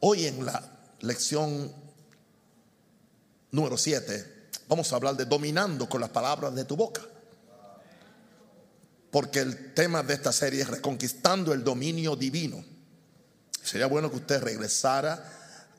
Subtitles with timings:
[0.00, 0.62] Hoy en la
[1.00, 1.72] lección
[3.50, 7.02] número 7 vamos a hablar de dominando con las palabras de tu boca.
[9.10, 12.62] Porque el tema de esta serie es reconquistando el dominio divino.
[13.62, 15.24] Sería bueno que usted regresara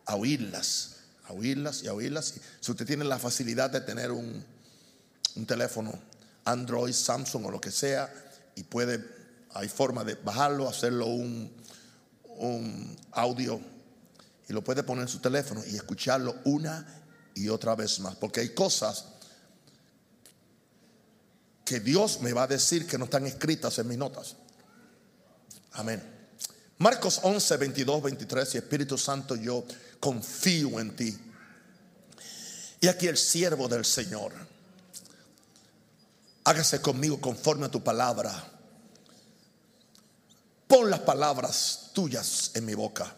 [0.05, 0.95] a oírlas,
[1.25, 2.34] a oírlas y a oírlas.
[2.59, 4.43] Si usted tiene la facilidad de tener un,
[5.36, 5.93] un teléfono
[6.45, 8.11] Android, Samsung o lo que sea,
[8.55, 9.05] y puede,
[9.54, 11.52] hay forma de bajarlo, hacerlo un,
[12.38, 13.61] un audio
[14.48, 17.04] y lo puede poner en su teléfono y escucharlo una
[17.36, 18.15] y otra vez más.
[18.15, 19.05] Porque hay cosas
[21.65, 24.36] que Dios me va a decir que no están escritas en mis notas.
[25.74, 26.02] Amén.
[26.78, 29.65] Marcos 11, 22, 23 y Espíritu Santo, yo
[30.00, 31.18] confío en ti.
[32.80, 34.31] Y aquí el siervo del Señor.
[36.45, 38.31] Hágase conmigo conforme a tu palabra.
[40.67, 43.14] Pon las palabras tuyas en mi boca.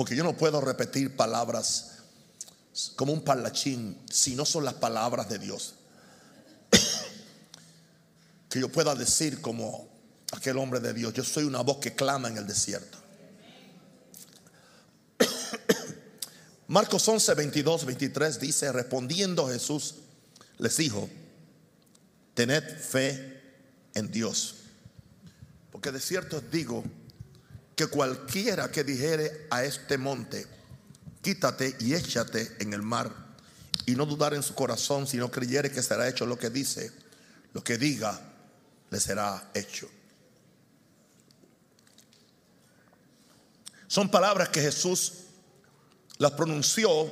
[0.00, 1.98] Porque yo no puedo repetir palabras
[2.96, 5.74] como un parlachín si no son las palabras de Dios.
[8.48, 9.90] que yo pueda decir como
[10.32, 12.96] aquel hombre de Dios, yo soy una voz que clama en el desierto.
[16.68, 19.96] Marcos 11, 22, 23 dice, respondiendo Jesús,
[20.56, 21.10] les dijo,
[22.32, 23.42] tened fe
[23.92, 24.54] en Dios.
[25.70, 26.84] Porque de cierto os digo
[27.80, 30.46] que cualquiera que dijere a este monte,
[31.22, 33.10] quítate y échate en el mar,
[33.86, 36.92] y no dudar en su corazón, sino creyere que será hecho lo que dice,
[37.54, 38.20] lo que diga,
[38.90, 39.88] le será hecho.
[43.86, 45.12] Son palabras que Jesús
[46.18, 47.10] las pronunció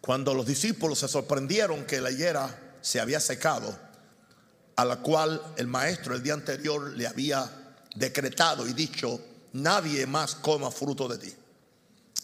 [0.00, 3.76] cuando los discípulos se sorprendieron que la higuera se había secado,
[4.76, 10.34] a la cual el maestro el día anterior le había decretado y dicho, nadie más
[10.34, 11.34] coma fruto de ti.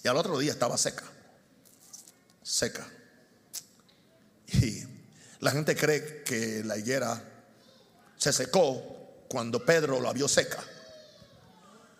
[0.02, 1.04] Y al otro día estaba seca,
[2.42, 2.86] seca.
[4.46, 4.82] Y
[5.40, 7.22] la gente cree que la higuera
[8.16, 10.62] se secó cuando Pedro la vio seca.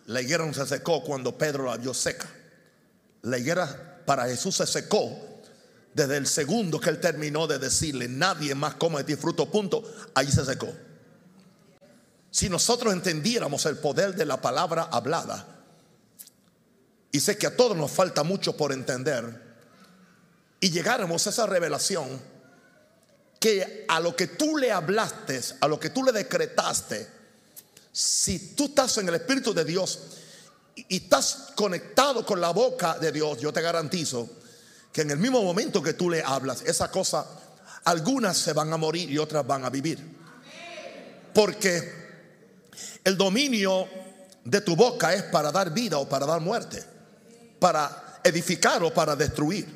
[0.06, 2.28] La higuera no se secó cuando Pedro la vio seca.
[3.22, 5.28] La higuera para Jesús se secó
[5.93, 9.83] desde el segundo que él terminó de decirle, nadie más come de ti fruto, punto,
[10.15, 10.72] ahí se secó.
[12.31, 15.47] Si nosotros entendiéramos el poder de la palabra hablada,
[17.11, 19.49] y sé que a todos nos falta mucho por entender,
[20.61, 22.21] y llegáramos a esa revelación,
[23.41, 27.09] que a lo que tú le hablaste, a lo que tú le decretaste,
[27.93, 30.00] si tú estás en el Espíritu de Dios
[30.75, 34.28] y estás conectado con la boca de Dios, yo te garantizo
[34.93, 37.27] que en el mismo momento que tú le hablas, esa cosa,
[37.84, 39.99] algunas se van a morir y otras van a vivir.
[41.33, 42.07] Porque
[43.08, 43.88] el dominio
[44.44, 46.84] de tu boca es para dar vida o para dar muerte,
[47.58, 49.66] para edificar o para destruir.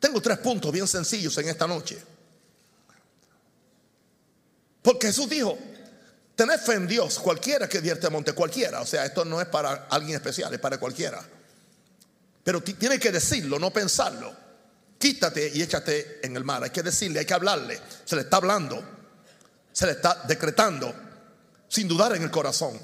[0.00, 2.02] Tengo tres puntos bien sencillos en esta noche.
[4.82, 5.56] Porque Jesús dijo,
[6.34, 8.80] tened fe en Dios, cualquiera que dierte monte, cualquiera.
[8.80, 11.24] O sea, esto no es para alguien especial, es para cualquiera.
[12.42, 14.34] Pero tiene que decirlo, no pensarlo.
[14.98, 16.64] Quítate y échate en el mar.
[16.64, 17.80] Hay que decirle, hay que hablarle.
[18.04, 19.01] Se le está hablando,
[19.72, 20.94] se le está decretando,
[21.68, 22.78] sin dudar en el corazón.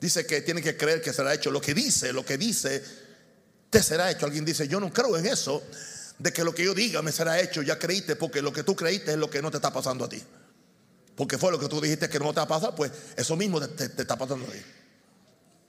[0.00, 1.50] Dice que tiene que creer que será hecho.
[1.50, 2.82] Lo que dice, lo que dice,
[3.68, 4.26] te será hecho.
[4.26, 5.62] Alguien dice, yo no creo en eso
[6.18, 8.76] de que lo que yo diga me será hecho, ya creíste, porque lo que tú
[8.76, 10.22] creíste es lo que no te está pasando a ti.
[11.16, 13.60] Porque fue lo que tú dijiste que no te va a pasar, pues eso mismo
[13.60, 14.58] te, está pasando a ti.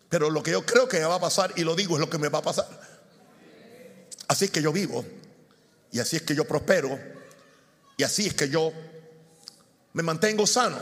[0.10, 2.10] Pero lo que yo creo que me va a pasar y lo digo es lo
[2.10, 2.68] que me va a pasar.
[4.28, 5.06] Así es que yo vivo
[5.92, 6.98] y así es que yo prospero
[7.98, 8.74] y así es que yo
[9.94, 10.78] me mantengo sano.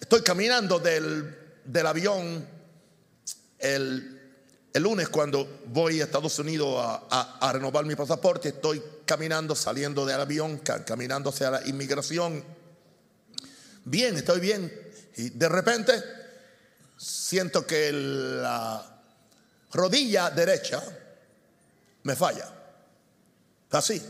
[0.00, 2.46] Estoy caminando del, del avión
[3.58, 4.14] el
[4.74, 10.20] el lunes cuando voy a Estados Unidos a, renovar mi pasaporte, estoy caminando, saliendo del
[10.20, 12.44] avión, caminando hacia la inmigración.
[13.84, 14.72] Bien, estoy bien.
[15.16, 15.92] Y de repente
[16.96, 19.00] siento que la
[19.72, 20.82] rodilla derecha
[22.02, 22.52] me falla.
[23.70, 24.02] Así.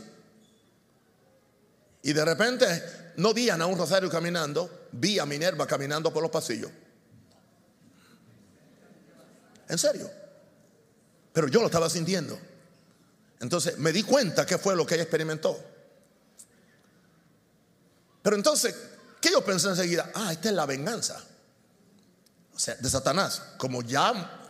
[2.05, 6.29] Y de repente no vi a un Rosario caminando, vi a Minerva caminando por los
[6.29, 6.69] pasillos.
[9.67, 10.07] En serio.
[11.33, 12.37] Pero yo lo estaba sintiendo.
[13.39, 15.59] Entonces me di cuenta que fue lo que ella experimentó.
[18.21, 18.75] Pero entonces,
[19.19, 20.11] ¿qué yo pensé enseguida?
[20.13, 21.19] Ah, esta es la venganza.
[22.53, 23.41] O sea, de Satanás.
[23.57, 24.43] Como ya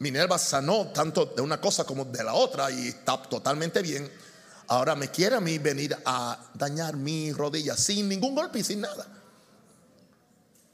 [0.00, 4.27] Minerva sanó tanto de una cosa como de la otra y está totalmente bien.
[4.68, 8.82] Ahora me quiere a mí venir a dañar mi rodilla sin ningún golpe y sin
[8.82, 9.06] nada.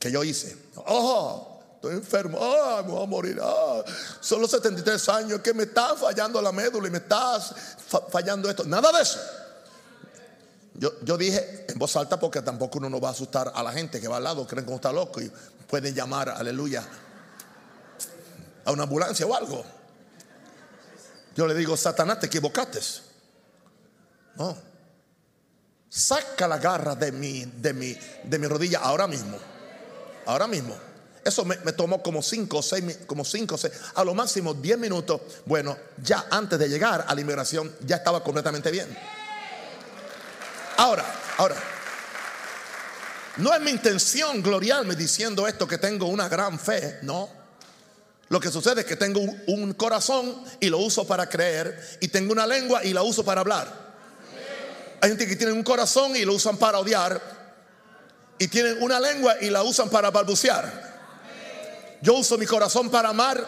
[0.01, 0.57] que yo hice.
[0.87, 3.41] Oh, estoy enfermo, oh, me voy a morir.
[3.41, 3.85] Oh,
[4.21, 7.41] solo 73 años que me está fallando la médula y me está
[8.11, 8.65] fallando esto.
[8.65, 9.21] Nada de eso.
[10.75, 13.71] Yo, yo, dije en voz alta porque tampoco uno no va a asustar a la
[13.73, 15.31] gente que va al lado, creen que uno está loco y
[15.69, 16.85] pueden llamar, aleluya,
[18.65, 19.65] a una ambulancia o algo.
[21.37, 22.81] Yo le digo, Satanás, te equivocaste.
[24.37, 24.57] No.
[25.89, 29.39] Saca la garra de mi, de mi, de mi rodilla ahora mismo.
[30.27, 30.75] Ahora mismo.
[31.25, 35.21] Eso me, tomó como cinco o seis, como cinco, seis, a lo máximo 10 minutos.
[35.47, 38.87] Bueno, ya antes de llegar a la inmigración, ya estaba completamente bien.
[40.77, 41.05] Ahora,
[41.39, 41.57] ahora,
[43.39, 47.29] no es mi intención gloriarme diciendo esto que tengo una gran fe, no.
[48.29, 52.33] Lo que sucede es que tengo un corazón y lo uso para creer y tengo
[52.33, 53.84] una lengua y la uso para hablar.
[55.05, 57.21] Hay gente que tiene un corazón y lo usan para odiar
[58.39, 61.99] y tienen una lengua y la usan para balbucear.
[62.01, 63.47] Yo uso mi corazón para amar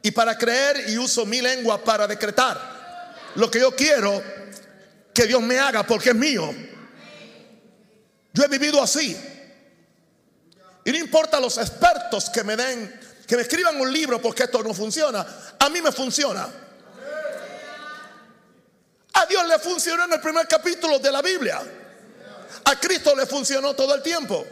[0.00, 4.22] y para creer y uso mi lengua para decretar lo que yo quiero
[5.12, 6.48] que Dios me haga porque es mío.
[8.32, 9.16] Yo he vivido así.
[10.84, 14.62] Y no importa los expertos que me den, que me escriban un libro porque esto
[14.62, 15.26] no funciona,
[15.58, 16.48] a mí me funciona.
[19.18, 21.60] A Dios le funcionó en el primer capítulo de la Biblia.
[22.64, 24.46] A Cristo le funcionó todo el tiempo.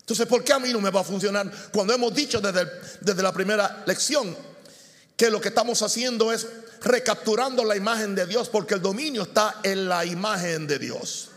[0.00, 1.48] Entonces, ¿por qué a mí no me va a funcionar?
[1.72, 2.66] Cuando hemos dicho desde,
[3.00, 4.36] desde la primera lección
[5.16, 6.46] que lo que estamos haciendo es
[6.80, 11.28] recapturando la imagen de Dios porque el dominio está en la imagen de Dios.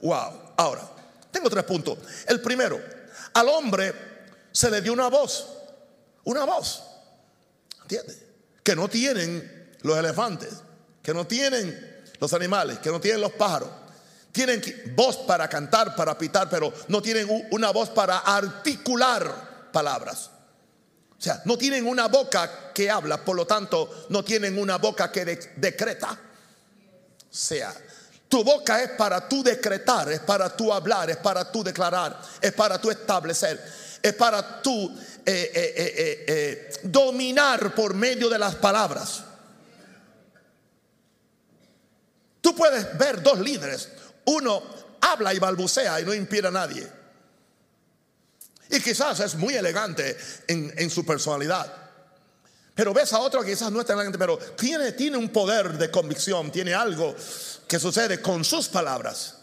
[0.00, 0.52] Wow.
[0.56, 0.88] Ahora,
[1.30, 1.98] tengo tres puntos.
[2.26, 2.80] El primero,
[3.34, 3.92] al hombre
[4.50, 5.46] se le dio una voz.
[6.24, 6.82] Una voz.
[8.62, 10.50] Que no tienen los elefantes,
[11.04, 13.68] que no tienen los animales, que no tienen los pájaros.
[14.32, 14.60] Tienen
[14.96, 20.30] voz para cantar, para pitar, pero no tienen una voz para articular palabras.
[21.16, 25.12] O sea, no tienen una boca que habla, por lo tanto, no tienen una boca
[25.12, 25.24] que
[25.56, 26.10] decreta.
[26.10, 27.72] O sea,
[28.26, 32.52] tu boca es para tú decretar, es para tú hablar, es para tú declarar, es
[32.52, 33.62] para tú establecer,
[34.02, 34.90] es para tú
[35.24, 39.22] eh, eh, eh, dominar por medio de las palabras.
[42.44, 43.88] Tú puedes ver dos líderes,
[44.26, 44.62] uno
[45.00, 46.86] habla y balbucea y no impide a nadie.
[48.68, 50.14] Y quizás es muy elegante
[50.46, 51.72] en, su personalidad.
[52.74, 55.78] Pero ves a otro que quizás no es tan elegante, pero tiene, tiene un poder
[55.78, 57.16] de convicción, tiene algo
[57.66, 59.36] que sucede con sus palabras.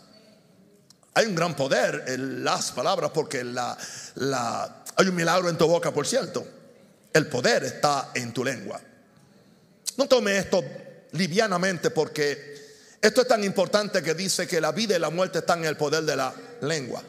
[1.16, 6.06] Hay un gran poder en las palabras porque hay un milagro en tu boca, por
[6.06, 6.46] cierto.
[7.12, 8.80] El poder está en tu lengua.
[9.98, 10.64] No tome esto
[11.14, 12.51] livianamente porque
[13.02, 15.78] esto es tan importante que dice que la vida y la muerte están en el
[15.78, 17.02] poder de la lengua.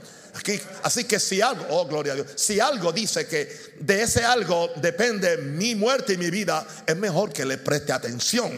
[0.82, 4.70] así que si algo, oh gloria a Dios, si algo dice que de ese algo
[4.76, 8.50] depende mi muerte y mi vida, es mejor que le preste atención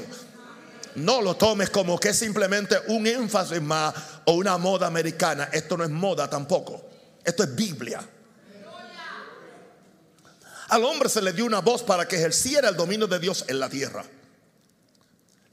[0.95, 3.95] no lo tomes como que es simplemente un énfasis más
[4.27, 5.49] o una moda americana.
[5.53, 6.85] Esto no es moda tampoco.
[7.25, 8.01] Esto es Biblia.
[10.69, 13.61] Al hombre se le dio una voz para que ejerciera el dominio de Dios en
[13.61, 14.05] la tierra.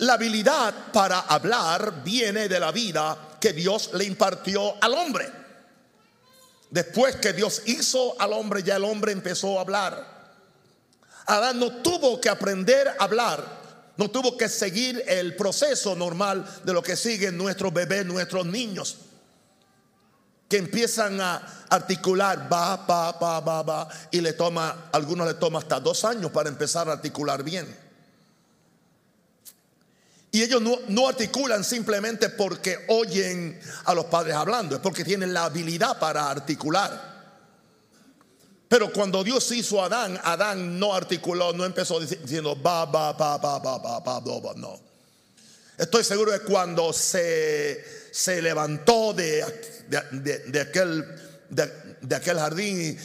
[0.01, 5.27] La habilidad para hablar viene de la vida que Dios le impartió al hombre.
[6.69, 10.21] Después que Dios hizo al hombre, ya el hombre empezó a hablar.
[11.25, 13.61] Adán no tuvo que aprender a hablar
[14.01, 18.97] no tuvo que seguir el proceso normal de lo que siguen nuestros bebés, nuestros niños.
[20.49, 23.87] Que empiezan a articular, va, va, va, va, va.
[24.09, 27.77] Y le toma, algunos le toma hasta dos años para empezar a articular bien.
[30.31, 35.33] Y ellos no, no, articulan simplemente porque oyen a los padres hablando, es porque tienen
[35.33, 37.11] la habilidad para articular.
[38.69, 43.37] Pero cuando Dios hizo a Adán, Adán no articuló, no empezó diciendo ba, ba, ba,
[43.37, 44.79] ba, ba, ba, ba, ba, no.
[45.77, 49.43] Estoy seguro de cuando se, se levantó de,
[50.47, 51.03] de, aquel,
[51.51, 52.97] de, aquel jardín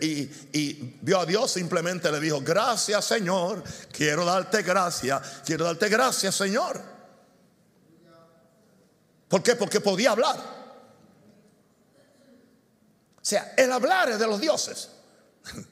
[0.00, 5.88] y, y, vio a Dios, simplemente le dijo, gracias Señor, quiero darte gracias, quiero darte
[5.88, 6.80] gracias Señor.
[9.28, 9.56] ¿Por qué?
[9.56, 10.36] Porque podía hablar.
[13.16, 14.90] O sea, el hablar es de los dioses.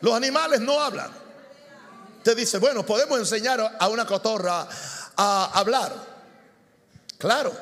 [0.00, 1.10] Los animales no hablan.
[2.22, 4.68] Te dice, bueno, podemos enseñar a una cotorra
[5.16, 5.92] a hablar.
[7.16, 7.52] Claro.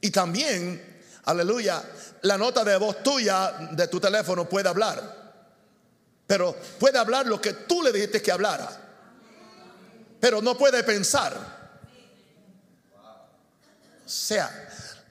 [0.00, 0.93] Y también,
[1.24, 1.82] aleluya,
[2.22, 5.24] la nota de voz tuya de tu teléfono puede hablar.
[6.26, 8.68] Pero puede hablar lo que tú le dijiste que hablara.
[10.20, 11.54] Pero no puede pensar.
[14.04, 14.64] O sea,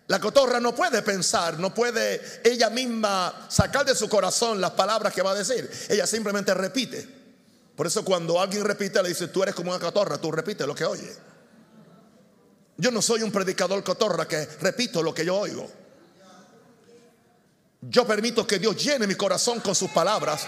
[0.08, 5.13] La cotorra no puede pensar, no puede ella misma sacar de su corazón las palabras
[5.13, 5.70] que va a decir.
[5.89, 7.08] Ella simplemente repite.
[7.75, 10.75] Por eso cuando alguien repite le dice, tú eres como una cotorra, tú repites lo
[10.75, 11.12] que oye.
[12.77, 15.70] Yo no soy un predicador cotorra que repito lo que yo oigo.
[17.90, 20.48] Yo permito que Dios llene mi corazón con sus palabras.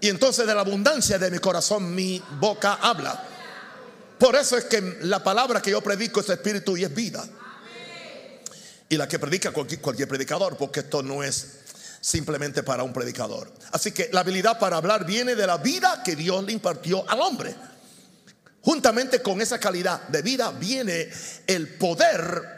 [0.00, 3.24] Y entonces de la abundancia de mi corazón mi boca habla.
[4.18, 7.26] Por eso es que la palabra que yo predico es espíritu y es vida
[8.88, 11.58] y la que predica cualquier, predicador, porque esto no es
[12.00, 13.52] simplemente para un predicador.
[13.72, 17.20] Así que la habilidad para hablar viene de la vida que Dios le impartió al
[17.20, 17.54] hombre.
[18.62, 21.08] Juntamente con esa calidad de vida viene
[21.46, 22.55] el poder,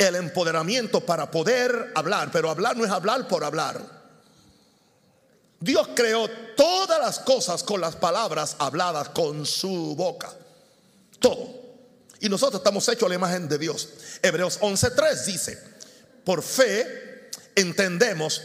[0.00, 2.30] el empoderamiento para poder hablar.
[2.32, 3.80] Pero hablar no es hablar por hablar.
[5.60, 10.32] Dios creó todas las cosas con las palabras habladas con su boca.
[11.18, 11.60] Todo.
[12.20, 13.88] Y nosotros estamos hechos a la imagen de Dios.
[14.22, 15.62] Hebreos 11:3 dice,
[16.24, 18.40] por fe entendemos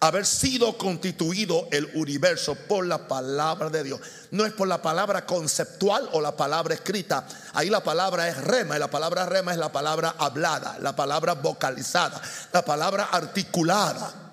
[0.00, 4.00] haber sido constituido el universo por la palabra de Dios.
[4.30, 7.26] No es por la palabra conceptual o la palabra escrita.
[7.54, 11.34] Ahí la palabra es rema y la palabra rema es la palabra hablada, la palabra
[11.34, 12.20] vocalizada,
[12.52, 14.28] la palabra articulada.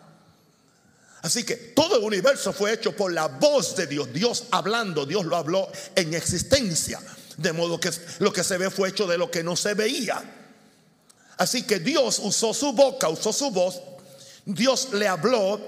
[1.23, 5.25] Así que todo el universo fue hecho por la voz de Dios, Dios hablando, Dios
[5.25, 7.01] lo habló en existencia.
[7.37, 10.23] De modo que lo que se ve fue hecho de lo que no se veía.
[11.37, 13.81] Así que Dios usó su boca, usó su voz.
[14.45, 15.59] Dios le habló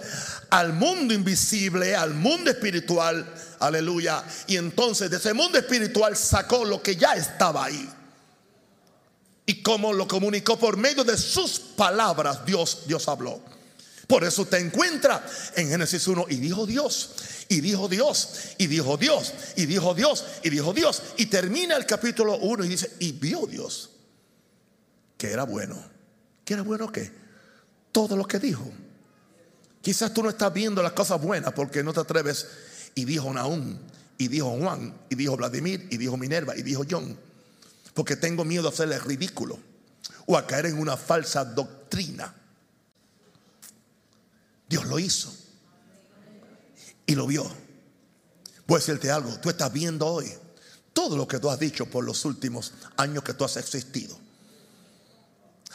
[0.50, 3.34] al mundo invisible, al mundo espiritual.
[3.60, 4.24] Aleluya.
[4.48, 7.90] Y entonces de ese mundo espiritual sacó lo que ya estaba ahí.
[9.46, 13.42] Y como lo comunicó por medio de sus palabras, Dios, Dios habló.
[14.06, 17.12] Por eso te encuentra en Génesis 1 y dijo Dios,
[17.50, 21.02] y dijo Dios, y dijo Dios, y dijo Dios, y dijo Dios.
[21.18, 23.90] Y termina el capítulo 1 y dice, y vio Dios
[25.18, 25.76] que era bueno.
[26.46, 27.12] ¿Que era bueno qué?
[27.98, 28.64] Todo lo que dijo.
[29.82, 32.46] Quizás tú no estás viendo las cosas buenas porque no te atreves.
[32.94, 33.76] Y dijo Naúm,
[34.20, 37.18] y dijo Juan, y dijo Vladimir, y dijo Minerva, y dijo John.
[37.96, 39.58] Porque tengo miedo a hacerle ridículo
[40.28, 42.36] o a caer en una falsa doctrina.
[44.70, 45.34] Dios lo hizo
[47.04, 47.46] y lo vio.
[48.68, 50.32] Voy a decirte algo, tú estás viendo hoy
[50.94, 54.16] todo lo que tú has dicho por los últimos años que tú has existido.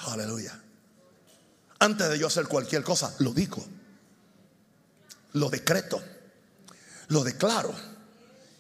[0.07, 0.62] Aleluya.
[1.83, 3.61] Antes de yo hacer cualquier cosa, lo digo.
[5.33, 6.01] Lo decreto.
[7.09, 7.75] Lo declaro.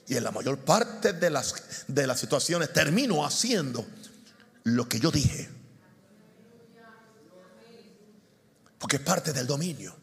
[0.08, 3.86] Y en la mayor parte de las, de las situaciones termino haciendo
[4.64, 5.48] lo que yo dije.
[8.80, 9.94] Porque es parte del dominio.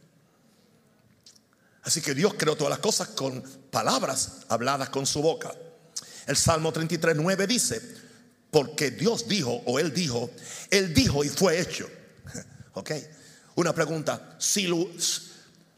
[1.84, 5.54] Así que Dios creó todas las cosas con palabras habladas con su boca.
[6.26, 7.82] El Salmo 33, 9 dice,
[8.50, 10.32] porque Dios dijo o Él dijo,
[10.72, 11.99] Él dijo y fue hecho.
[12.80, 12.92] Ok,
[13.56, 14.66] una pregunta, si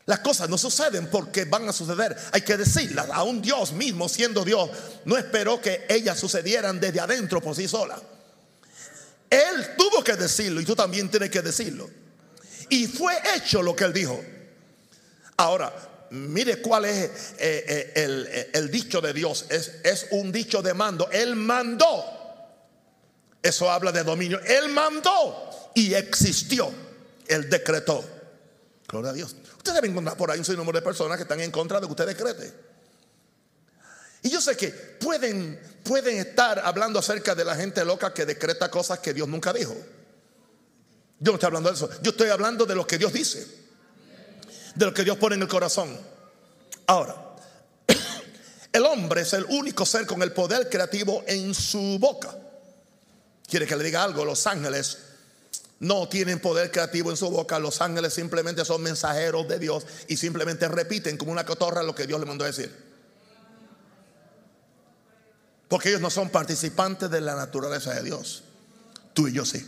[0.05, 3.07] las cosas no suceden porque van a suceder, hay que decirlas.
[3.11, 4.69] Aún Dios mismo, siendo Dios,
[5.05, 7.99] no esperó que ellas sucedieran desde adentro por sí sola.
[9.31, 11.89] Él tuvo que decirlo y tú también tienes que decirlo.
[12.69, 14.23] Y fue hecho lo que Él dijo.
[15.37, 15.73] Ahora,
[16.11, 19.47] mire cuál es eh, eh, el, el, dicho de Dios.
[19.49, 21.09] Es un dicho de mando.
[21.09, 22.05] Él mandó.
[23.41, 24.39] Eso habla de dominio.
[24.41, 26.71] Él mandó y existió.
[27.31, 28.03] Él decretó.
[28.87, 29.35] Gloria a Dios.
[29.57, 31.91] Ustedes deben encontrar por ahí un sinnúmero de personas que están en contra de que
[31.91, 32.53] usted decrete.
[34.23, 38.69] Y yo sé que pueden, pueden estar hablando acerca de la gente loca que decreta
[38.69, 39.75] cosas que Dios nunca dijo.
[41.19, 41.89] Yo no estoy hablando de eso.
[42.01, 43.47] Yo estoy hablando de lo que Dios dice.
[44.75, 45.97] De lo que Dios pone en el corazón.
[46.87, 47.15] Ahora,
[48.73, 52.35] el hombre es el único ser con el poder creativo en su boca.
[53.47, 54.97] Quiere que le diga algo, los ángeles
[55.81, 60.15] no tienen poder creativo en su boca, los ángeles simplemente son mensajeros de Dios y
[60.15, 62.71] simplemente repiten como una cotorra lo que Dios le mandó a decir.
[65.67, 68.43] Porque ellos no son participantes de la naturaleza de Dios.
[69.13, 69.67] Tú y yo sí.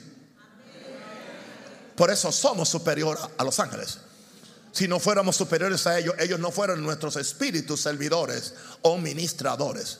[1.95, 3.97] Por eso somos superiores a los ángeles.
[4.71, 8.53] Si no fuéramos superiores a ellos, ellos no fueran nuestros espíritus servidores
[8.83, 9.97] o ministradores.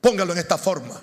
[0.00, 1.00] Póngalo en esta forma,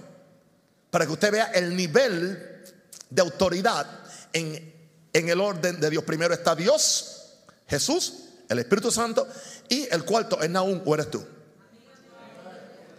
[0.89, 2.63] para que usted vea el nivel
[3.09, 3.87] de autoridad
[4.33, 4.73] en,
[5.13, 6.03] en el orden de Dios.
[6.03, 7.33] Primero está Dios,
[7.67, 8.13] Jesús,
[8.49, 9.27] el Espíritu Santo,
[9.69, 11.25] y el cuarto es Naúm o eres tú.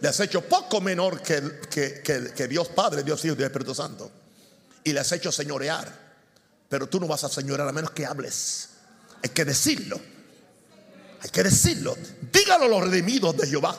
[0.01, 2.01] Le has hecho poco menor que, que,
[2.33, 4.09] que, Dios Padre, Dios Hijo y Dios Espíritu Santo.
[4.83, 6.09] Y le has hecho señorear.
[6.69, 8.69] Pero tú no vas a señorear a menos que hables.
[9.21, 9.99] Hay que decirlo.
[11.21, 11.97] Hay que decirlo.
[12.31, 13.77] Dígalo los redimidos de Jehová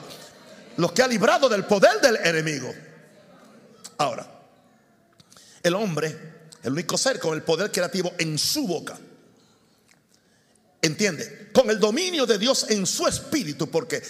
[0.81, 2.73] los que ha librado del poder del enemigo.
[4.01, 4.27] Ahora,
[5.63, 8.99] el hombre, el único ser con el poder creativo en su boca.
[10.81, 11.51] ¿Entiende?
[11.53, 14.03] Con el dominio de Dios en su espíritu, porque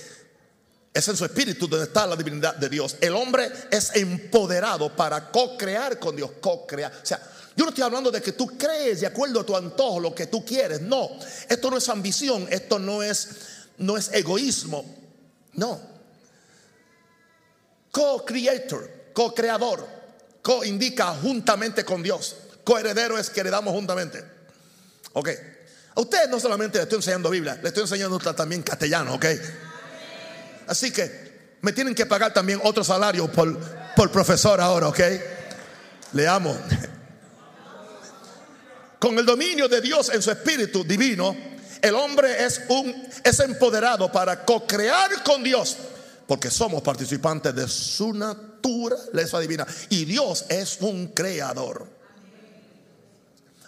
[0.95, 2.99] es en su espíritu donde está la divinidad de Dios.
[3.01, 6.93] El hombre es empoderado para co-crear con Dios, co-crear.
[7.03, 7.21] O sea,
[7.57, 10.29] yo no estoy hablando de que tú crees de acuerdo a tu antojo lo que
[10.29, 10.81] tú quieres.
[10.83, 11.11] No,
[11.49, 13.29] esto no es ambición, esto no es,
[13.79, 14.85] no es egoísmo.
[15.55, 15.81] No.
[17.91, 19.87] Co-creator, co-creador,
[20.41, 22.37] co-indica juntamente con Dios.
[22.65, 24.25] Co-heredero es que heredamos juntamente.
[25.13, 25.29] Ok.
[25.95, 29.27] A ustedes no solamente le estoy enseñando Biblia, le estoy enseñando también castellano, ok.
[30.69, 33.59] Así que me tienen que pagar también otro salario por,
[33.95, 35.01] por profesor ahora, ok.
[36.15, 36.57] Le amo.
[38.99, 41.37] Con el dominio de Dios en su espíritu divino,
[41.83, 45.77] el hombre es un es empoderado para co-crear con Dios,
[46.31, 51.89] porque somos participantes de su naturaleza divina y Dios es un creador.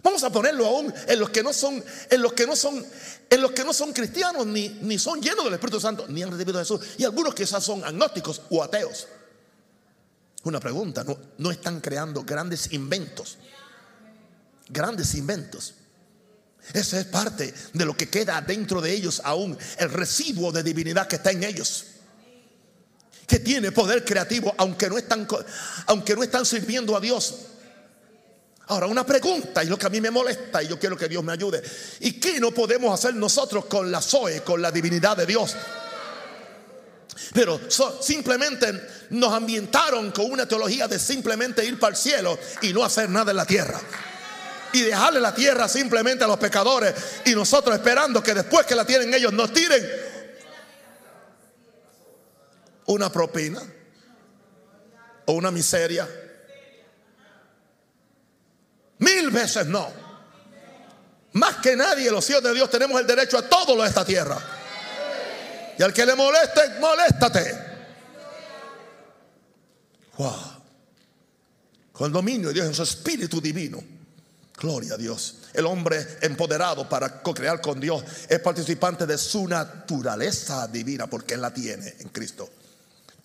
[0.01, 2.87] Vamos a ponerlo aún en los que no son, en los que no son,
[3.29, 6.31] en los que no son cristianos, ni, ni son llenos del Espíritu Santo, ni han
[6.31, 6.81] recibido a Jesús.
[6.99, 9.09] Y algunos quizás son agnósticos o ateos.
[10.45, 13.39] Una pregunta, ¿no, no están creando grandes inventos?
[14.69, 15.75] Grandes inventos.
[16.73, 21.09] Esa es parte de lo que queda dentro de ellos aún, el residuo de divinidad
[21.09, 21.87] que está en ellos.
[23.27, 25.27] Que tiene poder creativo, aunque no están,
[25.87, 27.35] aunque no están sirviendo a Dios
[28.69, 31.23] Ahora, una pregunta, y lo que a mí me molesta, y yo quiero que Dios
[31.23, 31.63] me ayude.
[32.01, 35.55] ¿Y qué no podemos hacer nosotros con la Zoe, con la divinidad de Dios?
[37.35, 37.61] Pero
[38.01, 43.11] simplemente nos ambientaron con una teología de simplemente ir para el cielo y no hacer
[43.11, 43.81] nada en la tierra.
[44.73, 46.95] Y dejarle la tierra simplemente a los pecadores
[47.27, 49.87] y nosotros esperando que después que la tienen ellos nos tiren
[52.87, 53.61] una propina
[55.27, 56.09] o una miseria
[59.03, 59.91] Mil veces no.
[61.33, 64.05] Más que nadie, los hijos de Dios tenemos el derecho a todo lo de esta
[64.05, 64.39] tierra.
[65.77, 67.73] Y al que le moleste, moléstate.
[70.19, 70.63] Wow.
[71.91, 73.83] Con el dominio de Dios en su espíritu divino.
[74.57, 75.39] Gloria a Dios.
[75.53, 81.41] El hombre empoderado para co-crear con Dios es participante de su naturaleza divina porque Él
[81.41, 82.49] la tiene en Cristo.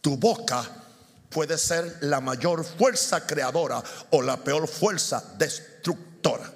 [0.02, 0.64] Tu boca
[1.30, 6.52] puede ser la mayor fuerza creadora o la peor fuerza destructora.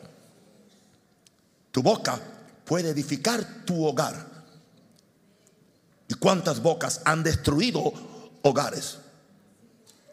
[1.72, 2.20] Tu boca
[2.66, 4.28] puede edificar tu hogar.
[6.08, 7.94] ¿Y cuántas bocas han destruido
[8.42, 8.98] hogares?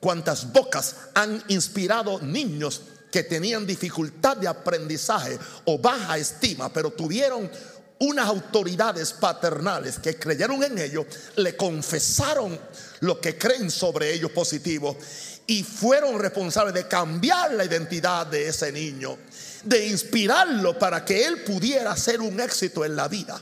[0.01, 7.51] ¿Cuántas bocas han inspirado niños que tenían dificultad de aprendizaje o baja estima, pero tuvieron
[8.01, 11.07] unas autoridades paternales que creyeron en ellos,
[11.37, 12.59] le confesaron
[13.01, 14.97] lo que creen sobre ellos positivo
[15.47, 19.19] y fueron responsables de cambiar la identidad de ese niño,
[19.65, 23.41] de inspirarlo para que él pudiera ser un éxito en la vida.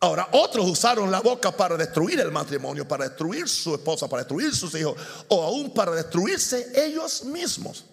[0.00, 4.54] Ahora, otros usaron la boca para destruir el matrimonio, para destruir su esposa, para destruir
[4.54, 7.84] sus hijos, o aún para destruirse ellos mismos.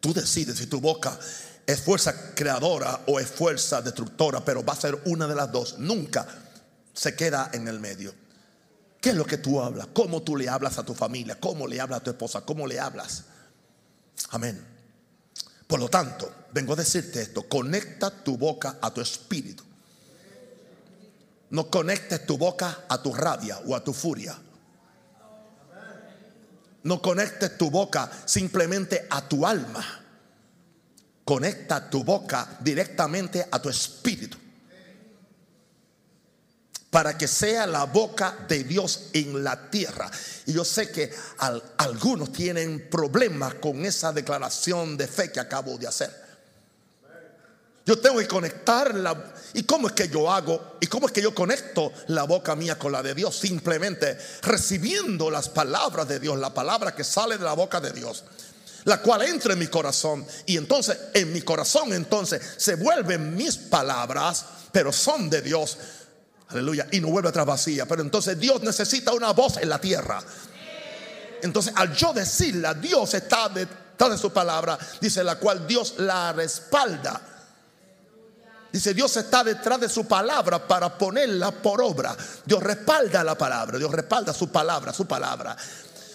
[0.00, 1.18] Tú decides si tu boca
[1.66, 5.78] es fuerza creadora o es fuerza destructora, pero va a ser una de las dos.
[5.78, 6.26] Nunca
[6.92, 8.14] se queda en el medio.
[9.00, 9.88] ¿Qué es lo que tú hablas?
[9.94, 11.38] ¿Cómo tú le hablas a tu familia?
[11.38, 12.42] ¿Cómo le hablas a tu esposa?
[12.42, 13.24] ¿Cómo le hablas?
[14.30, 14.62] Amén.
[15.66, 19.64] Por lo tanto, vengo a decirte esto, conecta tu boca a tu espíritu.
[21.50, 24.36] No conectes tu boca a tu rabia o a tu furia.
[26.82, 29.84] No conectes tu boca simplemente a tu alma.
[31.24, 34.38] Conecta tu boca directamente a tu espíritu.
[36.90, 40.10] Para que sea la boca de Dios en la tierra.
[40.46, 41.12] Y yo sé que
[41.76, 46.10] algunos tienen problemas con esa declaración de fe que acabo de hacer.
[47.86, 49.34] Yo tengo que conectar la...
[49.54, 50.76] ¿Y cómo es que yo hago?
[50.80, 53.36] ¿Y cómo es que yo conecto la boca mía con la de Dios?
[53.36, 58.24] Simplemente recibiendo las palabras de Dios, la palabra que sale de la boca de Dios,
[58.84, 60.24] la cual entra en mi corazón.
[60.46, 65.78] Y entonces en mi corazón entonces se vuelven mis palabras, pero son de Dios.
[66.48, 66.86] Aleluya.
[66.92, 67.86] Y no vuelve atrás vacía.
[67.86, 70.22] Pero entonces Dios necesita una voz en la tierra.
[71.42, 76.32] Entonces al yo decirla, Dios está detrás de su palabra, dice la cual Dios la
[76.32, 77.20] respalda.
[78.72, 82.16] Dice, Dios está detrás de su palabra para ponerla por obra.
[82.44, 85.56] Dios respalda la palabra, Dios respalda su palabra, su palabra.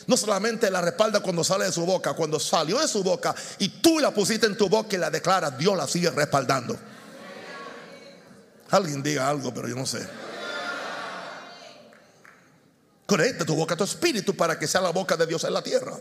[0.07, 3.69] No solamente la respalda cuando sale de su boca, cuando salió de su boca y
[3.69, 6.77] tú la pusiste en tu boca y la declaras, Dios la sigue respaldando.
[8.71, 10.07] Alguien diga algo, pero yo no sé.
[13.05, 15.61] Conecta tu boca a tu espíritu para que sea la boca de Dios en la
[15.61, 15.93] tierra.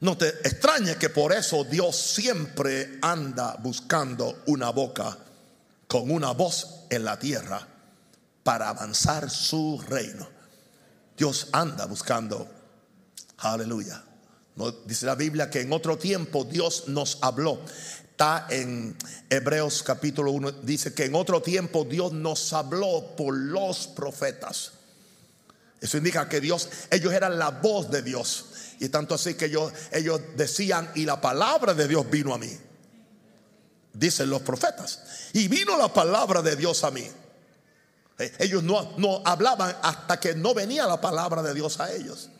[0.00, 5.18] No te extrañe que por eso Dios siempre anda buscando una boca
[5.88, 7.66] con una voz en la tierra
[8.44, 10.28] para avanzar su reino.
[11.16, 12.48] Dios anda buscando,
[13.38, 14.04] aleluya.
[14.84, 17.60] Dice la Biblia que en otro tiempo Dios nos habló.
[18.10, 18.96] Está en
[19.28, 24.72] Hebreos capítulo 1, dice que en otro tiempo Dios nos habló por los profetas.
[25.80, 28.46] Eso indica que Dios, ellos eran la voz de Dios.
[28.80, 29.72] Y tanto así que ellos,
[30.36, 32.56] decían, y la palabra de Dios vino a mí.
[33.92, 35.02] Dicen los profetas.
[35.32, 37.08] Y vino la palabra de Dios a mí.
[38.18, 42.30] Eh, ellos no, no hablaban hasta que no venía la palabra de Dios a ellos.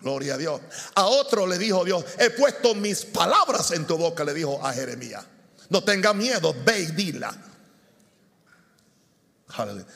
[0.00, 0.60] Gloria a Dios.
[0.94, 4.72] A otro le dijo Dios, he puesto mis palabras en tu boca, le dijo a
[4.72, 5.24] Jeremías.
[5.68, 7.32] No tenga miedo, ve y dila.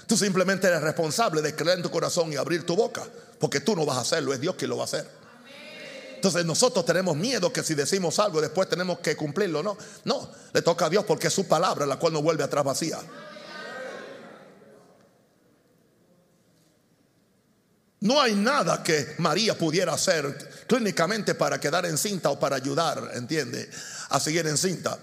[0.07, 3.02] Tú simplemente eres responsable de creer en tu corazón y abrir tu boca,
[3.38, 5.26] porque tú no vas a hacerlo, es Dios quien lo va a hacer.
[6.27, 9.62] Entonces nosotros tenemos miedo que si decimos algo después tenemos que cumplirlo.
[9.62, 12.65] No, no, le toca a Dios porque es su palabra la cual no vuelve atrás
[12.65, 12.99] vacía.
[18.01, 23.71] No hay nada que María pudiera hacer clínicamente para quedar encinta o para ayudar, ¿entiende?
[24.09, 24.99] A seguir encinta.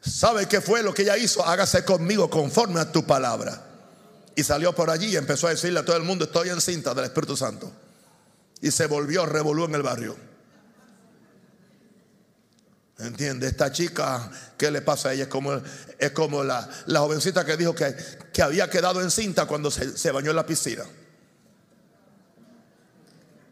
[0.00, 1.44] ¿Sabe qué fue lo que ella hizo?
[1.44, 3.62] Hágase conmigo conforme a tu palabra.
[4.34, 7.04] Y salió por allí y empezó a decirle a todo el mundo, estoy encinta del
[7.04, 7.70] Espíritu Santo
[8.62, 10.29] y se volvió revolú en el barrio.
[13.00, 13.46] ¿Entiende?
[13.46, 15.24] Esta chica, ¿qué le pasa a ella?
[15.24, 15.52] Es como,
[15.98, 17.94] es como la, la jovencita que dijo que,
[18.32, 20.84] que había quedado encinta cuando se, se bañó en la piscina.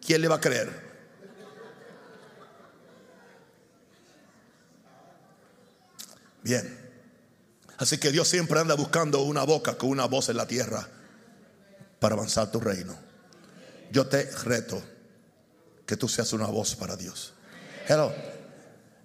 [0.04, 0.88] ¿Quién le va a creer?
[6.42, 6.90] Bien.
[7.78, 10.88] Así que Dios siempre anda buscando una boca con una voz en la tierra
[12.00, 12.98] para avanzar tu reino.
[13.90, 14.82] Yo te reto
[15.86, 17.32] que tú seas una voz para Dios.
[17.86, 18.37] Hello.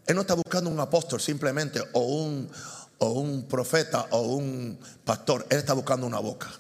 [0.06, 2.50] Él no está buscando un apóstol simplemente o un,
[2.98, 5.46] o un profeta o un pastor.
[5.50, 6.52] Él está buscando una boca.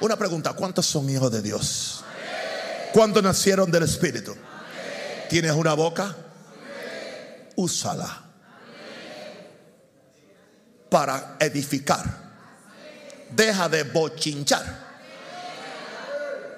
[0.00, 2.04] Una pregunta, ¿cuántos son hijos de Dios?
[2.92, 4.34] ¿Cuántos nacieron del Espíritu?
[5.28, 6.14] ¿Tienes una boca?
[7.56, 8.22] Úsala
[10.90, 12.04] para edificar.
[13.30, 14.84] Deja de bochinchar.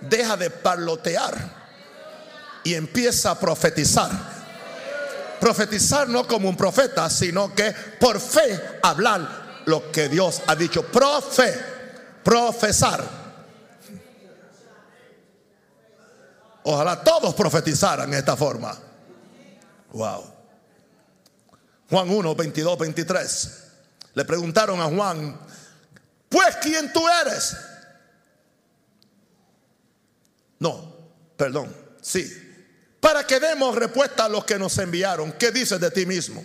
[0.03, 1.35] Deja de parlotear
[2.63, 4.36] y empieza a profetizar.
[5.41, 10.83] Profetizar no como un profeta, sino que por fe hablar lo que Dios ha dicho.
[10.85, 11.55] Profe,
[12.23, 13.05] profesar.
[16.65, 18.77] Ojalá todos profetizaran de esta forma.
[19.93, 20.25] Wow.
[21.89, 23.63] Juan 1, 22, 23.
[24.15, 25.39] Le preguntaron a Juan,
[26.29, 27.57] pues ¿quién tú eres?
[30.59, 30.97] No,
[31.37, 32.46] perdón, sí,
[33.01, 35.33] para que demos respuesta a los que nos enviaron.
[35.33, 36.45] ¿Qué dices de ti mismo?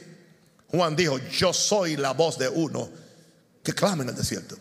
[0.67, 2.89] Juan dijo, yo soy la voz de uno
[3.63, 4.57] que clama en el desierto.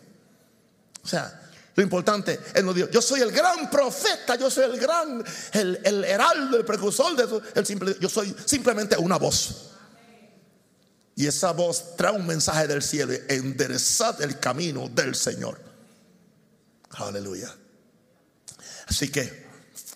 [1.02, 1.40] O sea,
[1.74, 5.80] lo importante, él nos dijo, yo soy el gran profeta, yo soy el gran, el,
[5.84, 7.40] el heraldo, el precursor de eso.
[7.54, 9.70] El simple, yo soy simplemente una voz.
[11.14, 15.60] Y esa voz trae un mensaje del cielo, enderezad el camino del Señor.
[16.90, 17.54] Aleluya.
[18.86, 19.20] Así que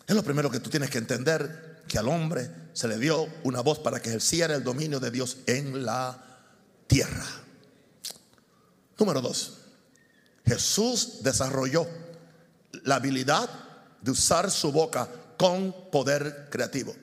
[0.07, 3.78] es lo primero que tú tienes que entender al hombre se le dio una voz
[3.78, 6.22] para que ejerciera el dominio de Dios en la
[6.87, 7.26] tierra.
[8.98, 9.59] Número dos,
[10.44, 11.87] Jesús desarrolló
[12.85, 13.48] la habilidad
[14.00, 16.94] de usar su boca con poder creativo.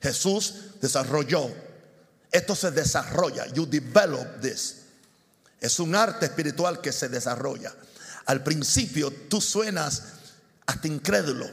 [0.00, 1.50] Jesús desarrolló,
[2.30, 4.82] esto se desarrolla, you develop this.
[5.60, 7.72] Es un arte espiritual que se desarrolla.
[8.26, 10.02] Al principio tú suenas
[10.66, 11.48] hasta incrédulo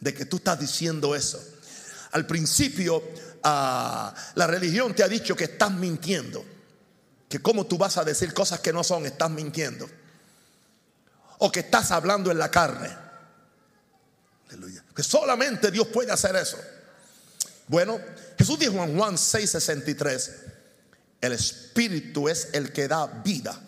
[0.00, 1.42] de que tú estás diciendo eso.
[2.12, 3.02] Al principio
[3.42, 6.44] ah, la religión te ha dicho que estás mintiendo.
[7.28, 9.88] Que cómo tú vas a decir cosas que no son, estás mintiendo.
[11.38, 12.90] O que estás hablando en la carne.
[14.48, 14.84] Aleluya.
[14.94, 16.58] Que solamente Dios puede hacer eso.
[17.68, 18.00] Bueno,
[18.36, 20.30] Jesús dijo en Juan 6:63,
[21.20, 23.58] el espíritu es el que da vida.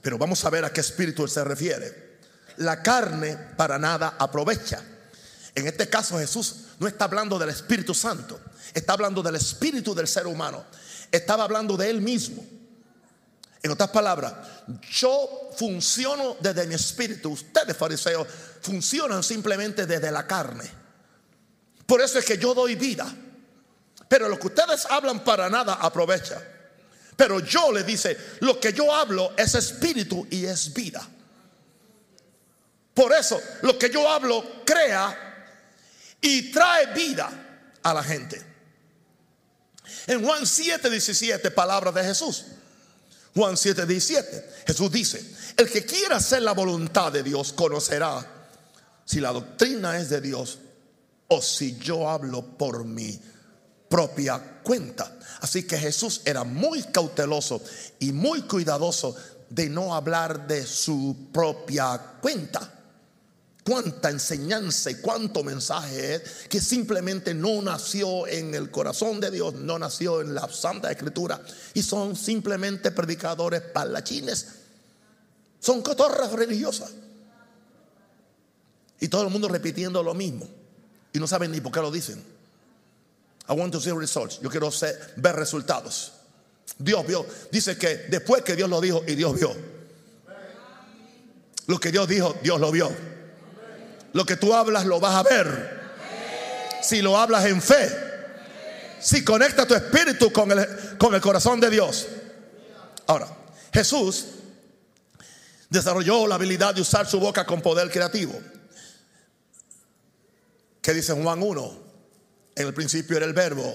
[0.00, 2.18] Pero vamos a ver a qué espíritu se refiere.
[2.56, 4.82] La carne para nada aprovecha.
[5.54, 8.40] En este caso Jesús no está hablando del Espíritu Santo,
[8.74, 10.64] está hablando del espíritu del ser humano,
[11.10, 12.44] estaba hablando de él mismo.
[13.60, 14.32] En otras palabras,
[14.92, 18.26] yo funciono desde mi espíritu, ustedes fariseos
[18.60, 20.70] funcionan simplemente desde la carne.
[21.84, 23.12] Por eso es que yo doy vida.
[24.08, 26.40] Pero lo que ustedes hablan para nada aprovecha.
[27.16, 31.06] Pero yo le dice, lo que yo hablo es espíritu y es vida.
[32.94, 35.27] Por eso lo que yo hablo crea
[36.20, 37.30] y trae vida
[37.82, 38.42] a la gente.
[40.06, 42.44] En Juan 7, 17, palabras de Jesús.
[43.34, 44.50] Juan 7, 17.
[44.66, 45.24] Jesús dice,
[45.56, 48.26] el que quiera hacer la voluntad de Dios conocerá
[49.04, 50.58] si la doctrina es de Dios
[51.28, 53.18] o si yo hablo por mi
[53.88, 55.18] propia cuenta.
[55.40, 57.62] Así que Jesús era muy cauteloso
[57.98, 59.14] y muy cuidadoso
[59.48, 62.77] de no hablar de su propia cuenta.
[63.68, 69.52] Cuánta enseñanza y cuánto mensaje es que simplemente no nació en el corazón de Dios,
[69.56, 71.38] no nació en la Santa Escritura
[71.74, 74.46] y son simplemente predicadores palachines.
[75.60, 76.92] Son cotorras religiosas.
[79.00, 80.48] Y todo el mundo repitiendo lo mismo.
[81.12, 82.24] Y no saben ni por qué lo dicen.
[83.50, 84.40] I want to see results.
[84.40, 84.70] Yo quiero
[85.16, 86.12] ver resultados.
[86.78, 87.26] Dios vio.
[87.52, 89.54] Dice que después que Dios lo dijo y Dios vio.
[91.66, 93.17] Lo que Dios dijo, Dios lo vio.
[94.12, 95.78] Lo que tú hablas lo vas a ver.
[96.82, 97.90] Si lo hablas en fe.
[99.00, 102.06] Si conecta tu espíritu con el, con el corazón de Dios.
[103.06, 103.28] Ahora,
[103.72, 104.26] Jesús
[105.70, 108.38] desarrolló la habilidad de usar su boca con poder creativo.
[110.80, 111.78] ¿Qué dice Juan 1?
[112.56, 113.74] En el principio era el verbo,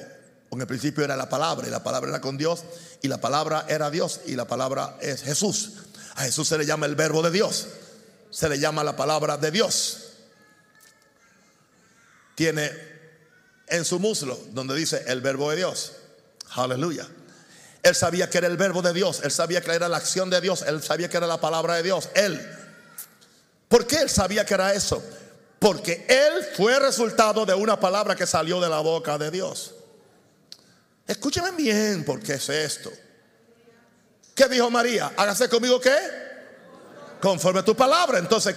[0.52, 2.64] en el principio era la palabra, y la palabra era con Dios,
[3.02, 5.74] y la palabra era Dios, y la palabra es Jesús.
[6.16, 7.68] A Jesús se le llama el verbo de Dios,
[8.30, 10.03] se le llama la palabra de Dios.
[12.36, 12.72] Tiene
[13.68, 15.94] en su muslo donde dice el verbo de Dios.
[16.52, 17.08] Aleluya.
[17.82, 20.40] Él sabía que era el verbo de Dios, él sabía que era la acción de
[20.40, 22.10] Dios, él sabía que era la palabra de Dios.
[22.16, 22.40] Él.
[23.68, 25.04] ¿Por qué él sabía que era eso?
[25.60, 29.74] Porque él fue resultado de una palabra que salió de la boca de Dios.
[31.06, 32.92] Escúcheme bien, porque es esto.
[34.34, 35.14] ¿Qué dijo María?
[35.18, 35.96] Hágase conmigo qué?
[37.22, 38.20] Conforme a tu palabra.
[38.20, 38.56] Entonces,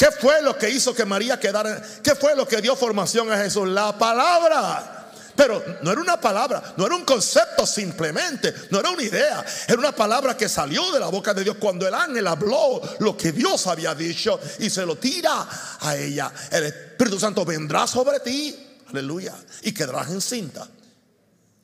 [0.00, 1.82] ¿qué fue lo que hizo que María quedara?
[2.02, 3.68] ¿Qué fue lo que dio formación a Jesús?
[3.68, 5.10] La palabra.
[5.36, 9.78] Pero no era una palabra, no era un concepto simplemente, no era una idea, era
[9.78, 13.32] una palabra que salió de la boca de Dios cuando el ángel habló lo que
[13.32, 15.46] Dios había dicho y se lo tira
[15.80, 16.32] a ella.
[16.50, 20.66] El Espíritu Santo vendrá sobre ti, aleluya, y quedarás encinta.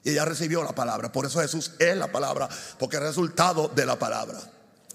[0.05, 3.87] Y ella recibió la palabra, por eso Jesús es la palabra, porque es resultado de
[3.87, 4.39] la palabra.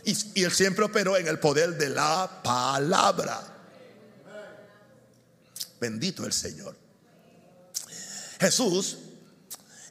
[0.05, 3.41] Y, él siempre operó en el poder de la palabra.
[5.79, 6.75] Bendito el Señor.
[8.39, 8.97] Jesús,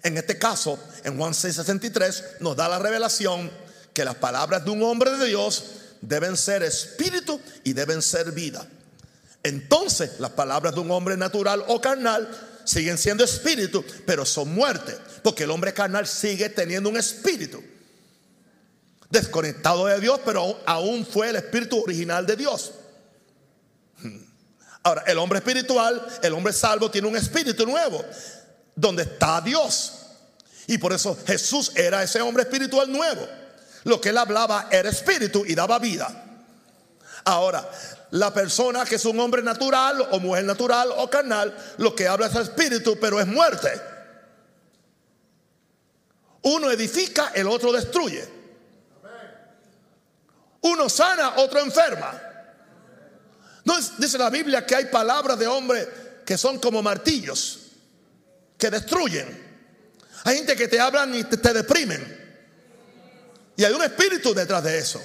[0.03, 3.51] en este caso, en Juan 6:63, nos da la revelación
[3.93, 5.65] que las palabras de un hombre de Dios
[6.01, 8.67] deben ser espíritu y deben ser vida.
[9.43, 12.29] Entonces, las palabras de un hombre natural o carnal
[12.65, 17.63] siguen siendo espíritu, pero son muerte, porque el hombre carnal sigue teniendo un espíritu
[19.11, 22.73] desconectado de Dios, pero aún fue el espíritu original de Dios.
[23.99, 24.23] Hmm.
[24.83, 28.03] Ahora, el hombre espiritual, el hombre salvo, tiene un espíritu nuevo
[28.75, 29.95] donde está Dios.
[30.69, 33.27] Y por eso Jesús era ese hombre espiritual nuevo.
[33.85, 36.25] Lo que él hablaba era espíritu y daba vida.
[37.25, 37.69] Ahora,
[38.13, 42.27] la persona que es un hombre natural o mujer natural o carnal, lo que habla
[42.27, 43.69] es espíritu, pero es muerte.
[46.43, 48.40] Uno edifica, el otro destruye.
[50.63, 52.21] Uno sana, otro enferma.
[53.65, 55.89] No dice la Biblia que hay palabras de hombre
[56.25, 57.61] que son como martillos
[58.59, 59.51] que destruyen.
[60.25, 62.19] Hay gente que te hablan y te, deprimen.
[63.57, 65.03] Y hay un espíritu detrás de eso.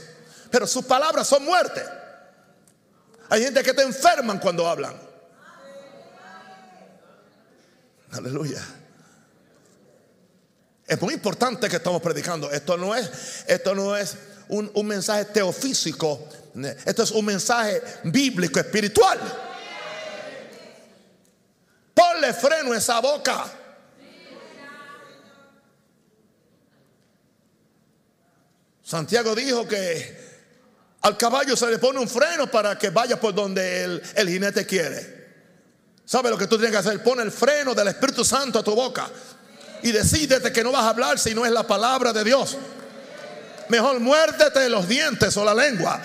[0.52, 1.82] Pero sus palabras son muerte.
[3.30, 4.96] Hay gente que te enferman cuando hablan.
[8.12, 8.64] Aleluya.
[10.86, 12.52] Es muy importante que estamos predicando.
[12.52, 14.16] Esto no es, esto no es
[14.50, 16.28] un, un mensaje teofísico.
[16.86, 19.20] Esto es un mensaje bíblico, espiritual.
[21.94, 23.46] Ponle freno a esa boca.
[28.84, 30.26] Santiago dijo que
[31.02, 34.66] al caballo se le pone un freno para que vaya por donde el, el jinete
[34.66, 35.26] quiere.
[36.06, 37.02] ¿Sabe lo que tú tienes que hacer?
[37.02, 39.10] Pone el freno del Espíritu Santo a tu boca
[39.82, 42.58] y decídete que no vas a hablar si no es la palabra de Dios.
[43.70, 46.02] Mejor muérdete los dientes o la lengua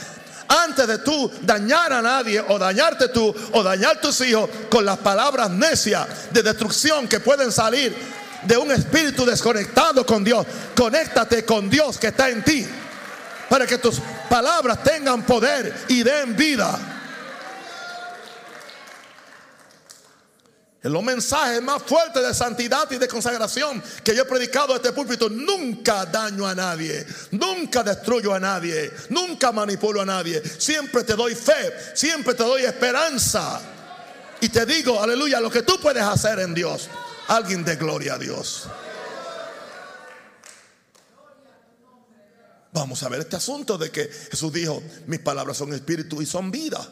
[0.50, 4.98] antes de tú dañar a nadie o dañarte tú o dañar tus hijos con las
[4.98, 7.96] palabras necias de destrucción que pueden salir
[8.42, 10.44] de un espíritu desconectado con Dios.
[10.76, 12.66] Conéctate con Dios que está en ti
[13.48, 16.99] para que tus palabras tengan poder y den vida.
[20.82, 24.76] En los mensajes más fuertes de santidad y de consagración que yo he predicado a
[24.76, 30.42] este púlpito, nunca daño a nadie, nunca destruyo a nadie, nunca manipulo a nadie.
[30.42, 33.60] Siempre te doy fe, siempre te doy esperanza.
[34.40, 36.88] Y te digo, aleluya, lo que tú puedes hacer en Dios.
[37.28, 38.66] Alguien de gloria a Dios.
[42.72, 46.50] Vamos a ver este asunto de que Jesús dijo, mis palabras son espíritu y son
[46.50, 46.88] vida.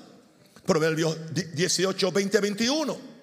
[0.66, 3.17] Proverbios 18, 20, 21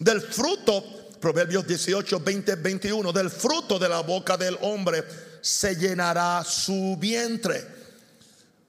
[0.00, 0.82] del fruto,
[1.20, 5.04] Proverbios 18, 20, 21, del fruto de la boca del hombre
[5.42, 7.66] se llenará su vientre.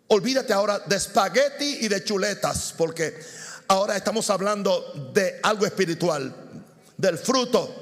[0.07, 3.17] Olvídate ahora de espagueti y de chuletas, porque
[3.69, 6.35] ahora estamos hablando de algo espiritual,
[6.97, 7.77] del fruto.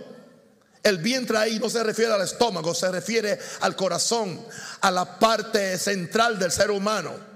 [0.84, 4.46] El vientre ahí no se refiere al estómago, se refiere al corazón,
[4.82, 7.29] a la parte central del ser humano.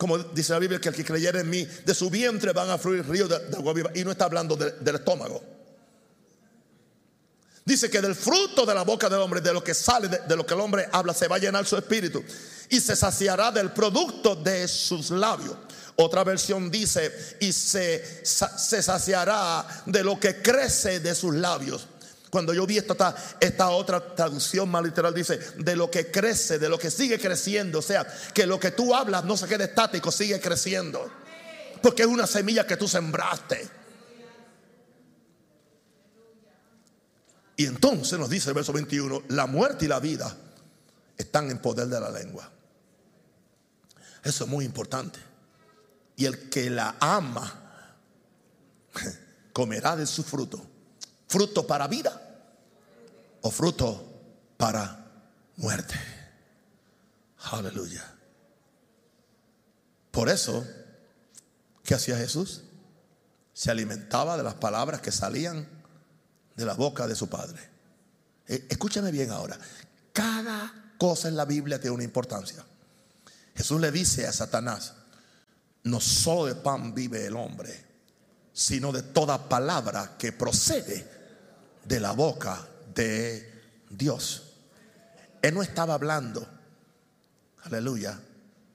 [0.00, 2.78] Como dice la Biblia, que el que creyera en mí, de su vientre van a
[2.78, 3.90] fluir ríos de, agua viva.
[3.94, 5.42] Y no está hablando del estómago.
[7.66, 10.46] Dice que del fruto de la boca del hombre, de lo que sale, de, lo
[10.46, 12.24] que el hombre habla, se va a llenar su espíritu.
[12.70, 15.54] Y se saciará del producto de sus labios.
[15.96, 21.88] Otra versión dice, y se, se saciará de lo que crece de sus labios.
[22.30, 26.78] Cuando yo vi esta, otra traducción más literal, dice, de lo que crece, de lo
[26.78, 27.80] que sigue creciendo.
[27.80, 31.10] O sea, que lo que tú hablas no se quede estático, sigue creciendo.
[31.82, 33.68] Porque es una semilla que tú sembraste.
[37.56, 40.34] Y entonces nos dice el verso 21, la muerte y la vida
[41.18, 42.48] están en poder de la lengua.
[44.22, 45.18] Eso es muy importante.
[46.14, 47.96] Y el que la ama
[49.52, 50.69] comerá de su fruto
[51.30, 52.20] fruto para vida
[53.42, 54.04] o fruto
[54.56, 55.06] para
[55.58, 55.94] muerte.
[57.52, 58.04] Aleluya.
[60.10, 60.66] Por eso,
[61.84, 62.62] ¿qué hacía Jesús?
[63.54, 65.68] Se alimentaba de las palabras que salían
[66.56, 67.60] de la boca de su Padre.
[68.48, 69.56] Eh, escúchame bien ahora.
[70.12, 72.64] Cada cosa en la Biblia tiene una importancia.
[73.54, 74.94] Jesús le dice a Satanás,
[75.84, 77.86] no solo de pan vive el hombre,
[78.52, 81.19] sino de toda palabra que procede
[81.90, 83.52] de la boca de
[83.90, 84.52] Dios.
[85.42, 86.46] Él no estaba hablando,
[87.64, 88.16] aleluya.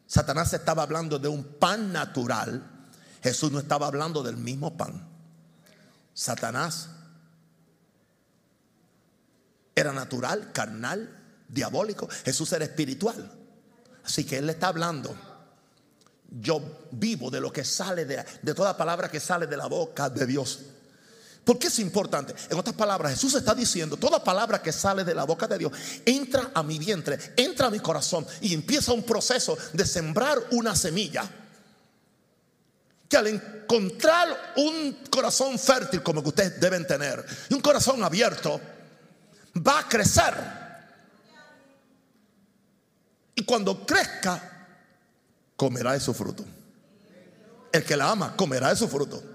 [0.06, 2.62] Satanás estaba hablando de un pan natural.
[3.24, 5.08] Jesús no estaba hablando del mismo pan.
[6.14, 6.90] Satanás
[9.74, 11.10] era natural, carnal,
[11.48, 12.10] diabólico.
[12.26, 13.32] Jesús era espiritual.
[14.04, 15.16] Así que Él le está hablando.
[16.32, 20.10] Yo vivo de lo que sale de, de toda palabra que sale de la boca
[20.10, 20.75] de Dios.
[21.46, 22.34] ¿Por qué es importante?
[22.50, 25.72] En otras palabras, Jesús está diciendo, toda palabra que sale de la boca de Dios
[26.04, 30.76] entra a mi vientre, entra a mi corazón y empieza un proceso de sembrar una
[30.76, 31.30] semilla.
[33.08, 38.60] Que al encontrar un corazón fértil como que ustedes deben tener, y un corazón abierto,
[39.56, 40.34] va a crecer.
[43.36, 44.72] Y cuando crezca,
[45.56, 46.44] comerá de su fruto.
[47.72, 49.35] El que la ama, comerá de su fruto.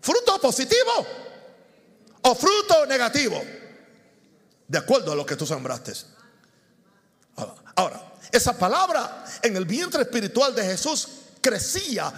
[0.00, 1.06] ¿Fruto positivo
[2.22, 3.42] o fruto negativo?
[4.66, 5.92] De acuerdo a lo que tú sembraste.
[7.76, 11.08] Ahora, esa palabra en el vientre espiritual de Jesús
[11.40, 12.12] crecía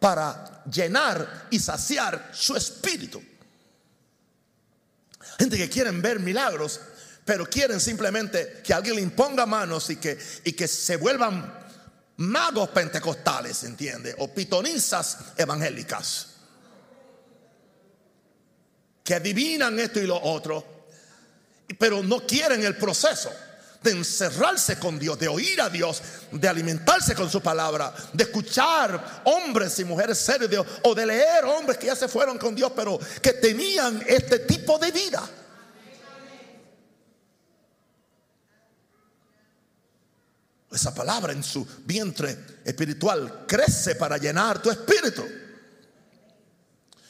[0.00, 3.22] para llenar y saciar su espíritu.
[5.38, 6.80] Gente que quieren ver milagros,
[7.24, 11.54] pero quieren simplemente que alguien le imponga manos y que, y que se vuelvan
[12.16, 14.14] magos pentecostales, ¿entiende?
[14.18, 16.37] O pitonizas evangélicas
[19.08, 20.62] que adivinan esto y lo otro,
[21.78, 23.32] pero no quieren el proceso
[23.82, 29.22] de encerrarse con Dios, de oír a Dios, de alimentarse con su palabra, de escuchar
[29.24, 32.54] hombres y mujeres serios de Dios, o de leer hombres que ya se fueron con
[32.54, 35.26] Dios, pero que tenían este tipo de vida.
[40.70, 45.47] Esa palabra en su vientre espiritual crece para llenar tu espíritu.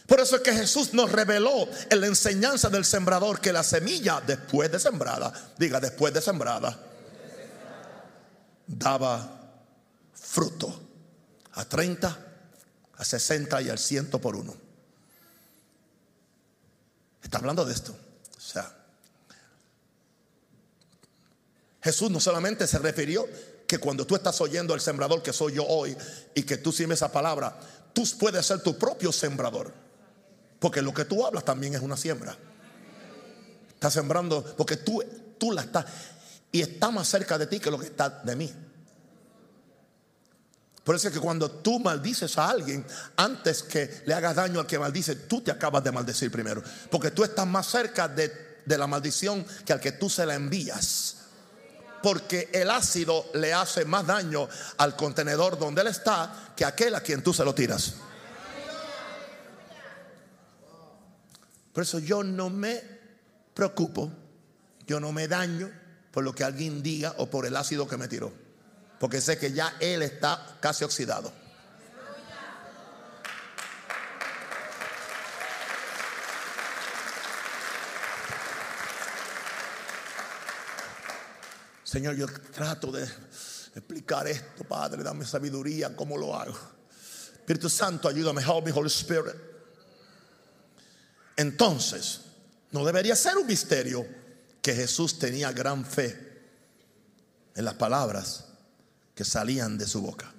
[0.08, 4.22] Por eso es que Jesús nos reveló en la enseñanza del sembrador que la semilla
[4.26, 6.80] después de sembrada, diga después de sembrada,
[8.66, 9.60] daba
[10.14, 10.80] fruto
[11.52, 12.18] a 30,
[12.96, 14.56] a 60 y al 100 por uno.
[17.22, 17.94] Está hablando de esto.
[18.34, 18.74] O sea,
[21.82, 23.28] Jesús no solamente se refirió
[23.66, 25.94] que cuando tú estás oyendo al sembrador que soy yo hoy
[26.34, 27.60] y que tú siembres esa palabra,
[27.92, 29.87] tú puedes ser tu propio sembrador.
[30.58, 32.36] Porque lo que tú hablas también es una siembra.
[33.68, 35.02] Estás sembrando, porque tú,
[35.38, 35.84] tú la estás,
[36.50, 38.52] y está más cerca de ti que lo que está de mí.
[40.82, 42.84] Por eso es que cuando tú maldices a alguien,
[43.16, 46.62] antes que le hagas daño al que maldice, tú te acabas de maldecir primero.
[46.90, 50.34] Porque tú estás más cerca de, de la maldición que al que tú se la
[50.34, 51.16] envías.
[52.02, 54.48] Porque el ácido le hace más daño
[54.78, 57.94] al contenedor donde él está que aquel a quien tú se lo tiras.
[61.78, 62.82] Por eso yo no me
[63.54, 64.10] preocupo,
[64.84, 65.70] yo no me daño
[66.10, 68.32] por lo que alguien diga o por el ácido que me tiró.
[68.98, 71.32] Porque sé que ya él está casi oxidado.
[81.84, 86.58] Señor, yo trato de explicar esto, Padre, dame sabiduría, ¿cómo lo hago?
[87.34, 89.47] Espíritu Santo, ayúdame, help me, Holy Spirit.
[91.38, 92.22] Entonces,
[92.72, 94.04] no debería ser un misterio
[94.60, 96.18] que Jesús tenía gran fe
[97.54, 98.46] en las palabras
[99.14, 100.34] que salían de su boca.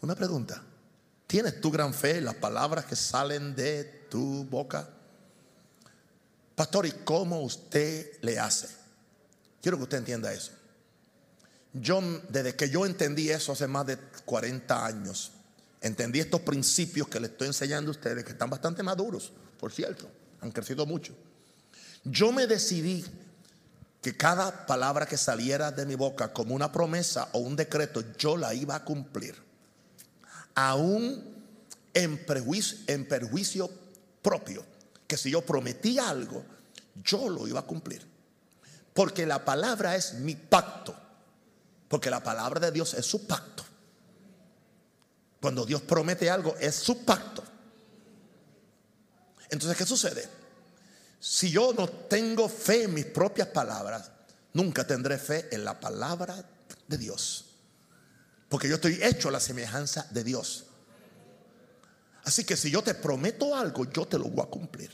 [0.00, 0.62] Una pregunta,
[1.26, 4.88] ¿tienes tu gran fe en las palabras que salen de tu boca?
[6.54, 8.68] Pastor, ¿y cómo usted le hace?
[9.60, 10.52] Quiero que usted entienda eso.
[11.72, 15.32] Yo, desde que yo entendí eso hace más de 40 años,
[15.80, 19.32] entendí estos principios que le estoy enseñando a ustedes, que están bastante maduros,
[19.64, 20.06] por cierto,
[20.42, 21.14] han crecido mucho.
[22.04, 23.02] Yo me decidí
[24.02, 28.36] que cada palabra que saliera de mi boca como una promesa o un decreto, yo
[28.36, 29.34] la iba a cumplir.
[30.54, 31.34] Aún
[31.94, 33.70] en perjuicio, en perjuicio
[34.20, 34.66] propio,
[35.06, 36.44] que si yo prometía algo,
[37.02, 38.06] yo lo iba a cumplir.
[38.92, 40.94] Porque la palabra es mi pacto.
[41.88, 43.64] Porque la palabra de Dios es su pacto.
[45.40, 47.53] Cuando Dios promete algo, es su pacto.
[49.50, 50.28] Entonces, ¿qué sucede?
[51.20, 54.10] Si yo no tengo fe en mis propias palabras,
[54.52, 56.44] nunca tendré fe en la palabra
[56.86, 57.46] de Dios.
[58.48, 60.64] Porque yo estoy hecho a la semejanza de Dios.
[62.24, 64.90] Así que si yo te prometo algo, yo te lo voy a cumplir.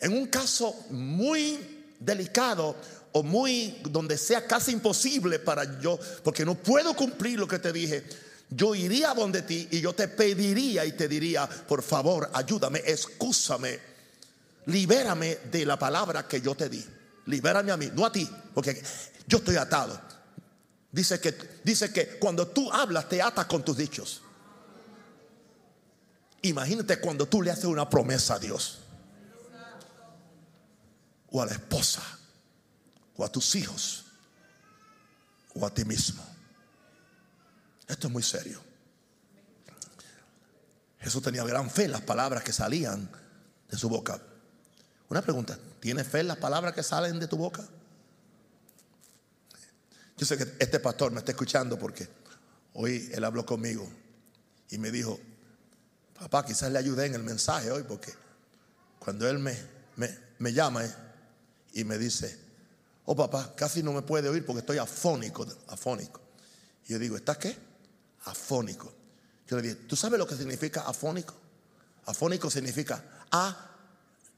[0.00, 2.74] En un caso muy delicado
[3.12, 7.72] o muy donde sea casi imposible para yo, porque no puedo cumplir lo que te
[7.72, 8.04] dije,
[8.50, 13.78] yo iría donde ti y yo te pediría y te diría, por favor, ayúdame, excúsame,
[14.66, 16.84] libérame de la palabra que yo te di.
[17.26, 18.82] Libérame a mí, no a ti, porque
[19.26, 20.00] yo estoy atado.
[20.90, 24.22] Dice que, dice que cuando tú hablas te atas con tus dichos.
[26.42, 28.78] Imagínate cuando tú le haces una promesa a Dios
[31.30, 32.02] o a la esposa,
[33.16, 34.04] o a tus hijos,
[35.54, 36.24] o a ti mismo.
[37.90, 38.60] Esto es muy serio.
[41.00, 43.10] Jesús tenía gran fe en las palabras que salían
[43.68, 44.20] de su boca.
[45.08, 47.66] Una pregunta, ¿tienes fe en las palabras que salen de tu boca?
[50.16, 52.06] Yo sé que este pastor me está escuchando porque
[52.74, 53.90] hoy él habló conmigo
[54.68, 55.18] y me dijo,
[56.18, 58.12] papá, quizás le ayudé en el mensaje hoy porque
[58.98, 59.56] cuando él me,
[59.96, 60.84] me, me llama,
[61.72, 62.38] y me dice,
[63.04, 66.20] oh papá, casi no me puede oír porque estoy afónico, afónico.
[66.86, 67.69] Y yo digo, ¿estás qué?
[68.24, 68.92] Afónico.
[69.48, 71.34] Yo le dije, ¿tú sabes lo que significa afónico?
[72.06, 73.70] Afónico significa a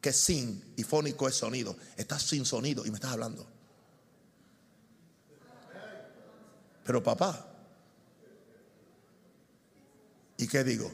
[0.01, 1.76] que sin y fónico es sonido.
[1.97, 3.47] Estás sin sonido y me estás hablando.
[6.85, 7.47] Pero papá,
[10.37, 10.91] ¿y qué digo?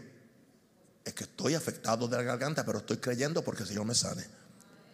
[1.04, 4.24] Es que estoy afectado de la garganta, pero estoy creyendo porque el Señor me sane.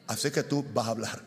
[0.06, 1.22] Así que tú vas a hablar.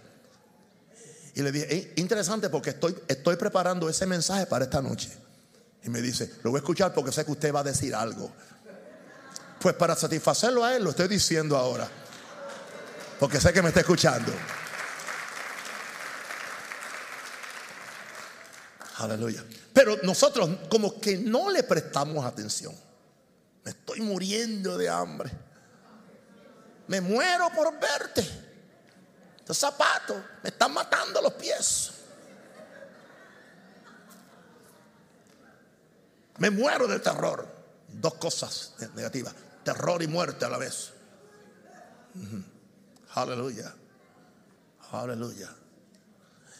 [1.36, 5.27] Y le dije, interesante porque estoy, estoy preparando ese mensaje para esta noche.
[5.88, 8.30] Y me dice, lo voy a escuchar porque sé que usted va a decir algo.
[9.58, 11.90] Pues para satisfacerlo a él, lo estoy diciendo ahora.
[13.18, 14.34] Porque sé que me está escuchando.
[18.98, 19.46] Aleluya.
[19.72, 22.76] Pero nosotros como que no le prestamos atención.
[23.64, 25.32] Me estoy muriendo de hambre.
[26.88, 28.28] Me muero por verte.
[29.38, 31.92] Estos zapatos me están matando los pies.
[36.38, 37.48] Me muero de terror.
[37.88, 39.34] Dos cosas negativas.
[39.64, 40.92] Terror y muerte a la vez.
[43.14, 43.74] Aleluya.
[44.92, 45.50] Aleluya.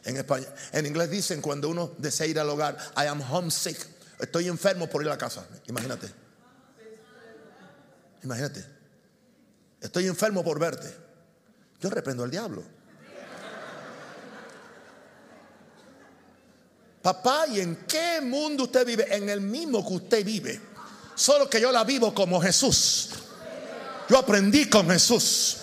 [0.04, 3.78] En, español, en inglés dicen cuando uno desea ir al hogar, I am homesick.
[4.20, 5.46] Estoy enfermo por ir a la casa.
[5.68, 6.12] Imagínate.
[8.24, 8.66] Imagínate.
[9.82, 10.94] Estoy enfermo por verte.
[11.80, 12.64] Yo reprendo al diablo.
[17.08, 19.08] Papá, ¿y en qué mundo usted vive?
[19.16, 20.60] En el mismo que usted vive.
[21.16, 23.12] Solo que yo la vivo como Jesús.
[24.10, 25.56] Yo aprendí con Jesús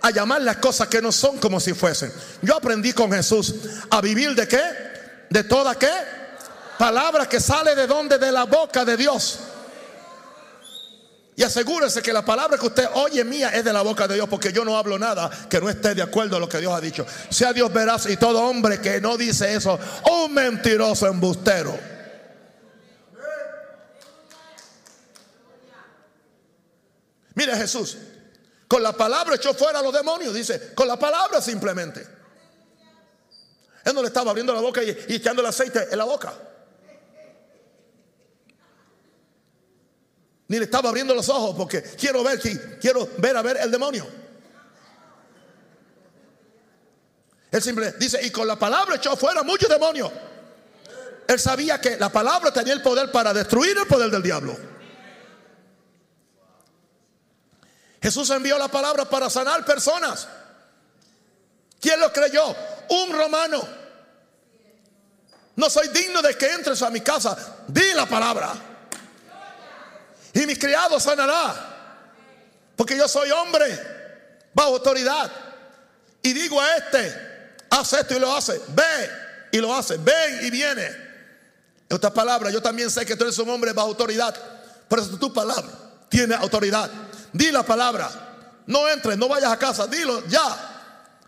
[0.00, 2.12] a llamar las cosas que no son como si fuesen.
[2.40, 3.52] Yo aprendí con Jesús
[3.90, 4.62] a vivir de qué?
[5.28, 5.90] De toda qué?
[6.78, 8.16] Palabra que sale de donde?
[8.18, 9.40] De la boca de Dios.
[11.36, 14.28] Y asegúrese que la palabra que usted oye mía es de la boca de Dios,
[14.28, 16.80] porque yo no hablo nada que no esté de acuerdo a lo que Dios ha
[16.80, 17.04] dicho.
[17.28, 19.78] Sea Dios veraz y todo hombre que no dice eso,
[20.10, 21.76] un mentiroso embustero.
[27.34, 27.96] Mire Jesús,
[28.68, 32.06] con la palabra echó fuera a los demonios, dice, con la palabra simplemente.
[33.84, 36.32] Él no le estaba abriendo la boca y, y echando el aceite en la boca.
[40.54, 43.72] Ni le estaba abriendo los ojos porque quiero ver si quiero ver a ver el
[43.72, 44.06] demonio.
[47.50, 50.12] Él simple dice, y con la palabra echó fuera muchos demonios.
[51.26, 54.56] Él sabía que la palabra tenía el poder para destruir el poder del diablo.
[58.00, 60.28] Jesús envió la palabra para sanar personas.
[61.80, 62.54] ¿Quién lo creyó?
[62.90, 63.68] Un romano.
[65.56, 67.64] No soy digno de que entres a mi casa.
[67.66, 68.73] Di la palabra
[70.34, 71.54] y mis criados sanará.
[72.76, 73.80] Porque yo soy hombre
[74.52, 75.30] bajo autoridad.
[76.22, 78.60] Y digo a este, haz esto y lo hace.
[78.68, 79.10] Ve
[79.52, 79.96] y lo hace.
[79.96, 80.86] Ven y viene.
[81.88, 84.34] En otras palabras, yo también sé que tú eres un hombre bajo autoridad.
[84.88, 85.70] Por eso tu palabra
[86.08, 86.90] tiene autoridad.
[87.32, 88.10] Di la palabra.
[88.66, 89.86] No entres, no vayas a casa.
[89.86, 90.72] Dilo ya.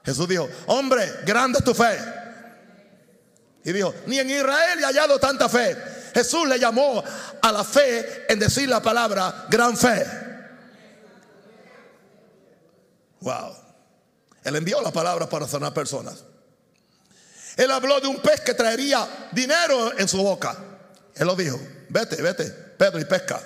[0.05, 1.99] Jesús dijo, hombre, grande es tu fe.
[3.65, 5.77] Y dijo, ni en Israel he hallado tanta fe.
[6.17, 7.05] Jesús le llamó
[7.43, 10.03] a la fe en decir la palabra gran fe.
[13.21, 13.55] Wow.
[14.43, 16.25] Él envió la palabra para sanar personas.
[17.59, 20.57] Él habló de un pez que traería dinero en su boca.
[21.14, 21.61] Él lo dijo.
[21.91, 22.45] Vete, vete,
[22.79, 23.39] Pedro, y pesca.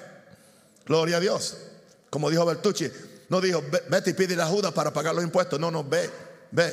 [0.86, 1.56] Gloria a Dios.
[2.08, 2.88] Como dijo Bertucci,
[3.30, 5.58] no dijo, vete y pide la ayuda para pagar los impuestos.
[5.58, 6.08] No, no, ve,
[6.52, 6.72] ve.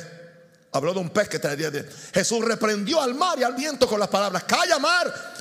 [0.70, 1.90] Habló de un pez que traería dinero.
[2.14, 5.37] Jesús reprendió al mar y al viento con las palabras, calla mar,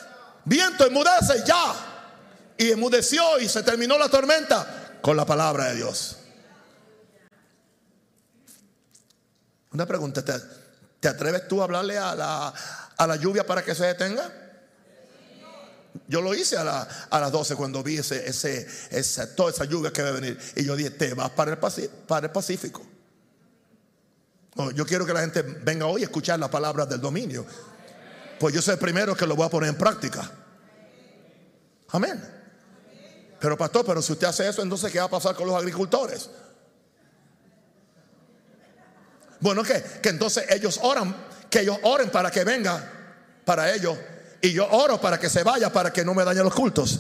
[0.48, 1.76] Viento, enmudece ya.
[2.58, 6.18] Y enmudeció y se terminó la tormenta con la palabra de Dios.
[9.74, 10.24] Una pregunta,
[11.00, 12.54] ¿te, atreves tú a hablarle a la,
[12.98, 14.32] a la, lluvia para que se detenga?
[16.08, 16.64] Yo lo hice a,
[17.12, 20.40] las 12 cuando vi ese, ese, toda esa lluvia que va a venir.
[20.56, 21.58] Y yo dije, te vas para el,
[22.08, 22.82] para el Pacífico.
[24.74, 27.46] yo quiero que la gente venga hoy a escuchar las palabras del dominio.
[28.40, 30.30] Pues yo soy el primero que lo voy a poner en práctica.
[31.90, 32.36] Amén.
[33.40, 36.30] Pero pastor, pero si usted hace eso, entonces ¿qué va a pasar con los agricultores?
[39.40, 41.16] Bueno, que, que entonces ellos oran,
[41.50, 42.92] que ellos oren para que venga
[43.46, 43.98] para ellos.
[44.42, 47.00] Y yo oro para que se vaya, para que no me dañen los cultos.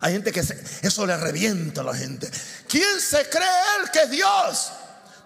[0.00, 2.30] Hay gente que eso le revienta a la gente.
[2.68, 3.48] ¿Quién se cree
[3.80, 4.72] él que es Dios?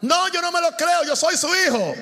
[0.03, 1.95] No, yo no me lo creo, yo soy su hijo.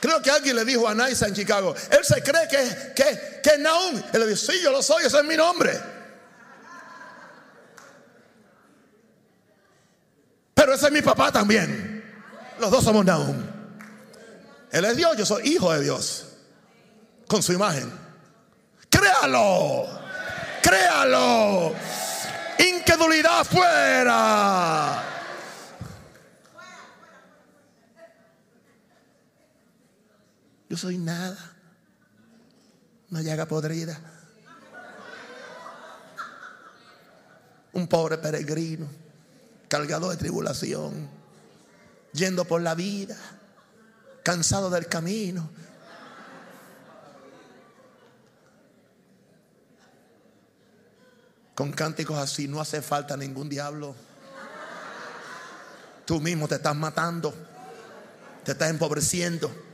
[0.00, 3.50] Creo que alguien le dijo a Naisa en Chicago, él se cree que, que, que
[3.50, 4.02] es Naum.
[4.12, 5.78] Él le dijo, sí, yo lo soy, ese es mi nombre.
[10.54, 12.04] Pero ese es mi papá también.
[12.58, 13.36] Los dos somos Naum.
[14.70, 16.26] Él es Dios, yo soy hijo de Dios.
[17.26, 17.90] Con su imagen.
[18.88, 19.86] Créalo.
[20.62, 21.74] Créalo.
[22.58, 25.15] Incredulidad fuera.
[30.68, 31.36] Yo soy nada.
[33.10, 33.98] Una llaga podrida.
[37.72, 38.88] Un pobre peregrino,
[39.68, 41.08] cargado de tribulación,
[42.12, 43.16] yendo por la vida,
[44.22, 45.48] cansado del camino.
[51.54, 53.94] Con cánticos así no hace falta ningún diablo.
[56.06, 57.34] Tú mismo te estás matando,
[58.42, 59.65] te estás empobreciendo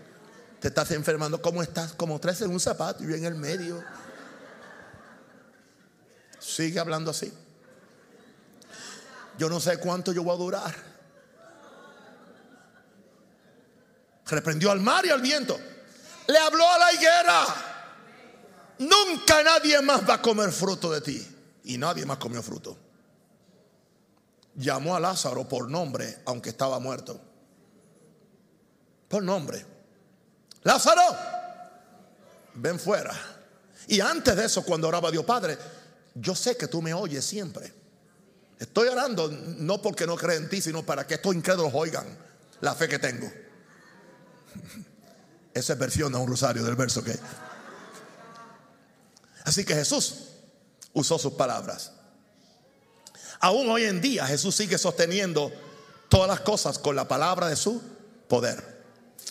[0.63, 1.43] te estás enfermando.
[1.43, 1.93] ¿Cómo estás?
[1.93, 3.83] Como tres en un zapato y yo en el medio.
[6.39, 7.33] Sigue hablando así.
[9.37, 10.75] Yo no sé cuánto yo voy a durar.
[14.27, 15.59] Reprendió al mar y al viento.
[16.29, 17.45] Le habló a la higuera.
[18.79, 21.37] Nunca nadie más va a comer fruto de ti.
[21.65, 22.79] Y nadie más comió fruto.
[24.55, 27.21] Llamó a Lázaro por nombre, aunque estaba muerto.
[29.09, 29.72] Por nombre.
[30.65, 31.03] Lázaro,
[32.55, 33.15] ven fuera.
[33.89, 35.59] Y antes de eso, cuando oraba Dios Padre,
[36.15, 37.73] yo sé que tú me oyes siempre.
[38.59, 42.07] Estoy orando no porque no creo en ti, sino para que estos incrédulos oigan
[42.61, 43.27] la fe que tengo.
[45.55, 47.19] Esa es versión a un rosario del verso que.
[49.45, 50.29] Así que Jesús
[50.93, 51.93] usó sus palabras.
[53.41, 55.53] Aún hoy en día Jesús sigue sosteniendo
[56.09, 57.83] todas las cosas con la palabra de su
[58.29, 58.72] poder.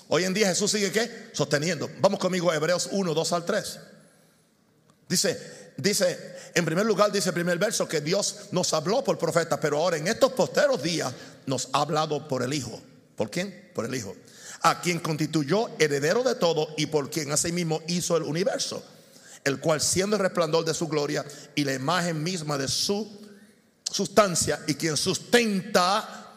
[0.07, 1.29] Hoy en día Jesús sigue qué?
[1.33, 1.89] Sosteniendo.
[1.99, 3.79] Vamos conmigo a Hebreos 1, 2 al 3.
[5.07, 9.59] Dice, dice, en primer lugar dice el primer verso que Dios nos habló por profeta,
[9.59, 11.13] pero ahora en estos posteros días
[11.45, 12.81] nos ha hablado por el Hijo.
[13.15, 13.71] ¿Por quién?
[13.73, 14.15] Por el Hijo.
[14.63, 18.83] A quien constituyó heredero de todo y por quien asimismo hizo el universo,
[19.43, 21.25] el cual siendo el resplandor de su gloria
[21.55, 23.21] y la imagen misma de su
[23.89, 26.35] sustancia y quien sustenta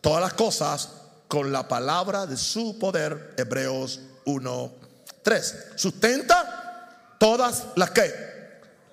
[0.00, 0.88] todas las cosas
[1.34, 4.72] con la palabra de su poder, Hebreos 1,
[5.20, 5.56] 3.
[5.74, 8.14] Sustenta todas las que,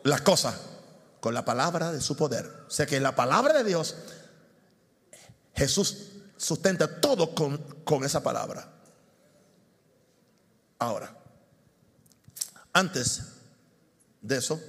[0.02, 0.56] las cosas
[1.20, 2.48] con la palabra de su poder.
[2.68, 3.96] O sea que la palabra de Dios,
[5.54, 8.68] Jesús sustenta todo con, con esa palabra.
[10.80, 11.16] Ahora,
[12.74, 13.22] antes
[14.20, 14.60] de eso,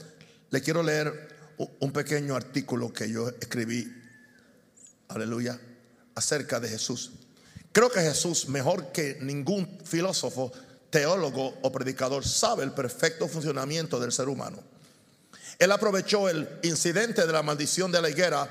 [0.51, 3.91] le quiero leer un pequeño artículo que yo escribí,
[5.09, 5.59] aleluya,
[6.15, 7.13] acerca de Jesús.
[7.73, 10.53] Creo que Jesús, mejor que ningún filósofo,
[10.91, 14.59] teólogo o predicador, sabe el perfecto funcionamiento del ser humano.
[15.59, 18.49] Él aprovechó el incidente de la maldición de la higuera,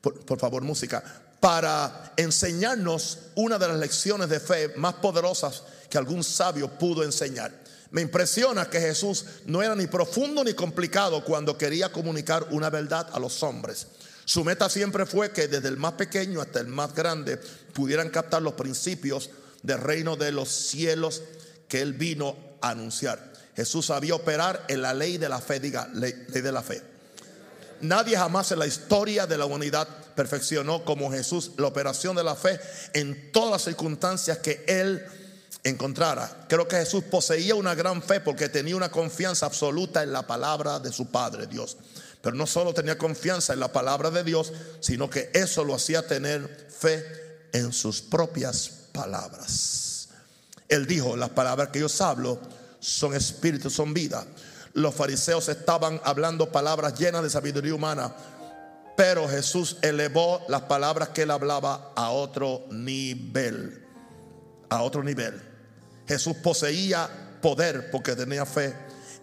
[0.00, 1.02] por, favor música,
[1.40, 7.52] para enseñarnos una de las lecciones de fe más poderosas que algún sabio pudo enseñar.
[7.90, 13.08] Me impresiona que Jesús no era ni profundo ni complicado cuando quería comunicar una verdad
[13.12, 13.88] a los hombres.
[14.30, 17.36] Su meta siempre fue que desde el más pequeño hasta el más grande
[17.72, 19.28] pudieran captar los principios
[19.64, 21.22] del reino de los cielos
[21.66, 23.32] que él vino a anunciar.
[23.56, 26.80] Jesús sabía operar en la ley de la fe, diga, ley, de la fe.
[27.80, 32.36] Nadie jamás en la historia de la humanidad perfeccionó como Jesús la operación de la
[32.36, 32.60] fe
[32.92, 35.04] en todas las circunstancias que él
[35.64, 36.46] encontrara.
[36.48, 40.78] Creo que Jesús poseía una gran fe porque tenía una confianza absoluta en la palabra
[40.78, 41.76] de su Padre Dios.
[42.22, 46.06] Pero no solo tenía confianza en la palabra de Dios, sino que eso lo hacía
[46.06, 47.04] tener fe
[47.52, 50.08] en sus propias palabras.
[50.68, 52.38] Él dijo, las palabras que yo hablo
[52.78, 54.24] son espíritu, son vida.
[54.74, 58.14] Los fariseos estaban hablando palabras llenas de sabiduría humana,
[58.96, 63.86] pero Jesús elevó las palabras que él hablaba a otro nivel.
[64.68, 65.40] A otro nivel.
[66.06, 67.08] Jesús poseía
[67.40, 68.74] poder porque tenía fe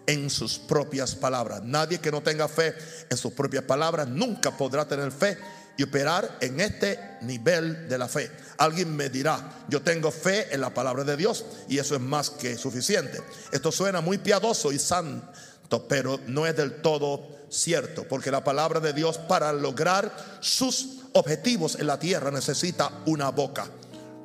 [0.08, 1.62] en sus propias palabras.
[1.62, 2.74] Nadie que no tenga fe
[3.10, 5.36] en sus propias palabras nunca podrá tener fe
[5.76, 8.30] y operar en este nivel de la fe.
[8.56, 12.30] Alguien me dirá, yo tengo fe en la palabra de Dios y eso es más
[12.30, 13.20] que suficiente.
[13.52, 18.80] Esto suena muy piadoso y santo, pero no es del todo cierto, porque la palabra
[18.80, 23.68] de Dios para lograr sus objetivos en la tierra necesita una boca.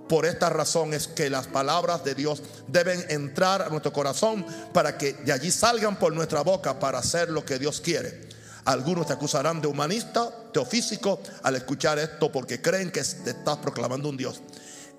[0.08, 4.98] Por esta razón es que las palabras de Dios deben entrar a nuestro corazón para
[4.98, 8.28] que de allí salgan por nuestra boca para hacer lo que Dios quiere.
[8.66, 14.10] Algunos te acusarán de humanista, teofísico, al escuchar esto porque creen que te estás proclamando
[14.10, 14.42] un Dios.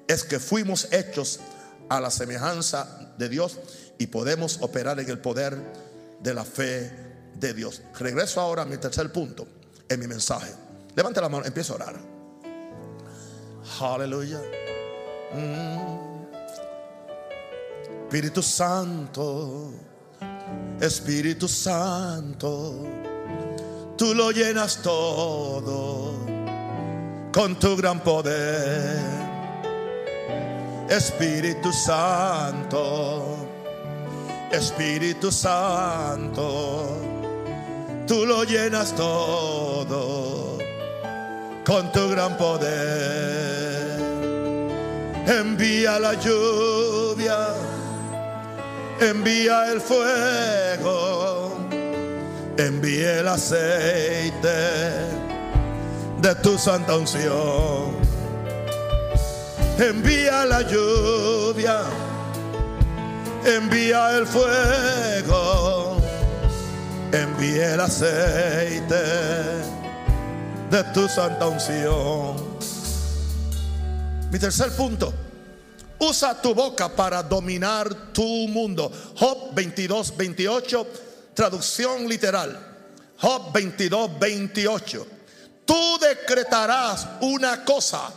[0.06, 1.40] Es que fuimos hechos
[1.88, 3.58] a la semejanza de Dios
[3.98, 5.56] y podemos operar en el poder
[6.20, 6.90] de la fe
[7.34, 7.82] de Dios.
[7.98, 9.46] Regreso ahora a mi tercer punto
[9.88, 10.52] en mi mensaje.
[10.94, 11.96] Levante la mano, empiezo a orar.
[13.80, 14.40] Aleluya.
[18.14, 19.72] Espíritu Santo,
[20.80, 22.86] Espíritu Santo,
[23.96, 26.14] tú lo llenas todo
[27.32, 29.00] con tu gran poder.
[30.88, 33.36] Espíritu Santo,
[34.52, 36.86] Espíritu Santo,
[38.06, 40.58] tú lo llenas todo
[41.64, 43.53] con tu gran poder
[45.26, 47.48] envía la lluvia,
[49.00, 51.56] envía el fuego,
[52.56, 54.48] envía el aceite
[56.20, 58.04] de tu santa unción.
[59.78, 61.80] Envía la lluvia,
[63.44, 65.96] envía el fuego,
[67.10, 69.02] envía el aceite
[70.70, 72.53] de tu santa unción.
[74.34, 75.14] Mi tercer punto.
[76.00, 78.90] Usa tu boca para dominar tu mundo.
[79.14, 80.86] Job 22, 28,
[81.32, 82.58] traducción literal.
[83.16, 85.06] Job 22, 28.
[85.64, 88.12] Tú decretarás una cosa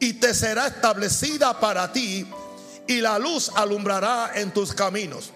[0.00, 2.26] y te será establecida para ti
[2.88, 5.30] y la luz alumbrará en tus caminos.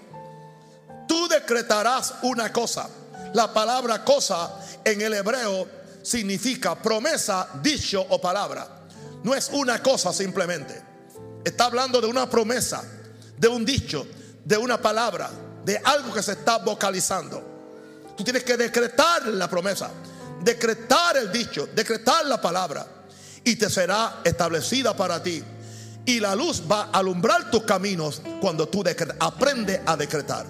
[1.07, 2.91] Tú decretarás una cosa.
[3.33, 5.69] La palabra cosa en el hebreo
[6.03, 8.84] significa promesa, dicho o palabra.
[9.25, 10.81] No es una cosa simplemente.
[11.45, 12.85] Está hablando de una promesa,
[13.37, 14.07] de un dicho,
[14.45, 15.31] de una palabra,
[15.65, 17.43] de algo que se está vocalizando.
[18.17, 19.91] Tú tienes que decretar la promesa,
[20.43, 22.87] decretar el dicho, decretar la palabra
[23.43, 25.43] y te será establecida para ti.
[26.05, 29.17] Y la luz va a alumbrar tus caminos cuando tú decretas.
[29.19, 30.45] Aprende a decretar.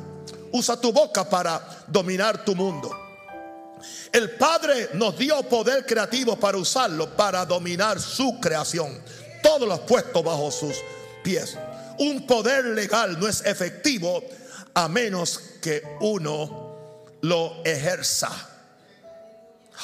[0.51, 3.04] Usa tu boca para dominar tu mundo.
[4.13, 9.03] El Padre nos dio poder creativo para usarlo, para dominar su creación.
[9.43, 10.75] Todos los puestos bajo sus
[11.23, 11.57] pies.
[11.99, 14.23] Un poder legal no es efectivo
[14.75, 16.65] a menos que uno
[17.23, 18.31] lo ejerza.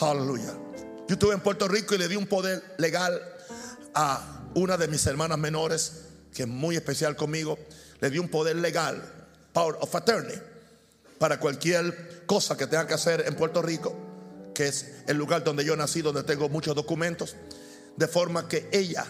[0.01, 0.53] Aleluya.
[1.09, 3.21] Yo estuve en Puerto Rico y le di un poder legal
[3.95, 7.59] a una de mis hermanas menores, que es muy especial conmigo.
[8.01, 9.03] Le di un poder legal,
[9.53, 10.41] power of attorney,
[11.19, 13.93] para cualquier cosa que tenga que hacer en Puerto Rico,
[14.55, 17.35] que es el lugar donde yo nací, donde tengo muchos documentos,
[17.97, 19.05] de forma que ella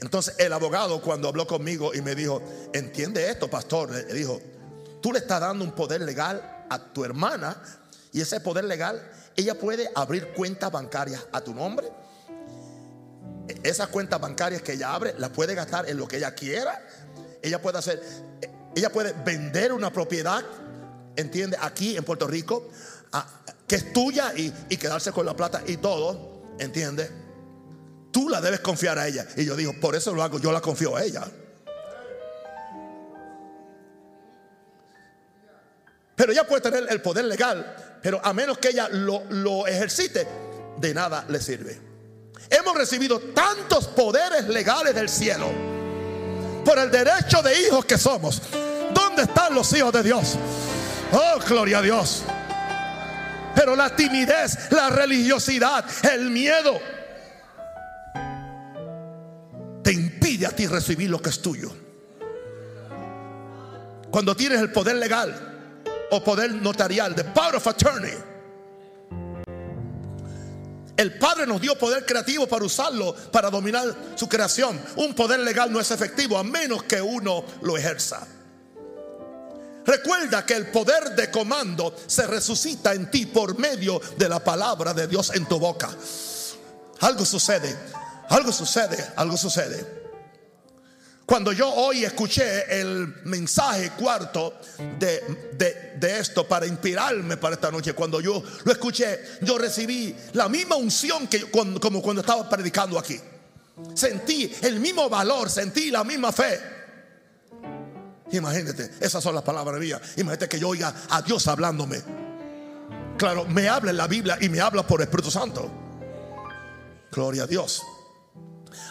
[0.00, 2.42] entonces el abogado cuando habló conmigo y me dijo,
[2.72, 4.40] entiende esto, pastor, le dijo,
[5.00, 7.56] tú le estás dando un poder legal a tu hermana
[8.12, 9.00] y ese poder legal,
[9.36, 11.88] ella puede abrir cuentas bancarias a tu nombre.
[13.62, 16.84] Esas cuentas bancarias que ella abre, las puede gastar en lo que ella quiera.
[17.42, 18.02] Ella puede hacer,
[18.74, 20.44] ella puede vender una propiedad,
[21.20, 22.68] entiende, aquí en Puerto Rico,
[23.66, 27.28] que es tuya y, y quedarse con la plata y todo, entiende
[28.10, 29.26] Tú la debes confiar a ella.
[29.36, 31.24] Y yo digo, por eso lo hago, yo la confío a ella.
[36.16, 40.26] Pero ella puede tener el poder legal, pero a menos que ella lo, lo ejercite,
[40.76, 41.80] de nada le sirve.
[42.50, 45.46] Hemos recibido tantos poderes legales del cielo
[46.64, 48.42] por el derecho de hijos que somos.
[48.92, 50.36] ¿Dónde están los hijos de Dios?
[51.12, 52.22] Oh, gloria a Dios.
[53.54, 56.78] Pero la timidez, la religiosidad, el miedo
[59.82, 61.74] te impide a ti recibir lo que es tuyo.
[64.10, 65.34] Cuando tienes el poder legal
[66.10, 68.14] o poder notarial, the power of attorney,
[70.96, 74.80] el Padre nos dio poder creativo para usarlo, para dominar su creación.
[74.96, 78.26] Un poder legal no es efectivo a menos que uno lo ejerza.
[79.88, 84.94] Recuerda que el poder de comando se resucita en ti por medio de la palabra
[84.94, 85.90] de Dios en tu boca.
[87.00, 87.76] Algo sucede
[88.28, 89.98] algo sucede, algo sucede.
[91.24, 94.60] Cuando yo hoy escuché el mensaje cuarto
[94.98, 100.76] de, esto para inspirarme para esta noche, cuando yo lo escuché, yo recibí la misma
[100.76, 103.18] unción que como cuando estaba predicando aquí.
[103.94, 106.77] Sentí el mismo valor, sentí la misma fe.
[108.32, 110.00] Imagínate, esas son las palabras mías.
[110.16, 112.02] Imagínate que yo oiga a Dios hablándome.
[113.16, 115.70] Claro, me habla en la Biblia y me habla por Espíritu Santo.
[117.10, 117.82] Gloria a Dios.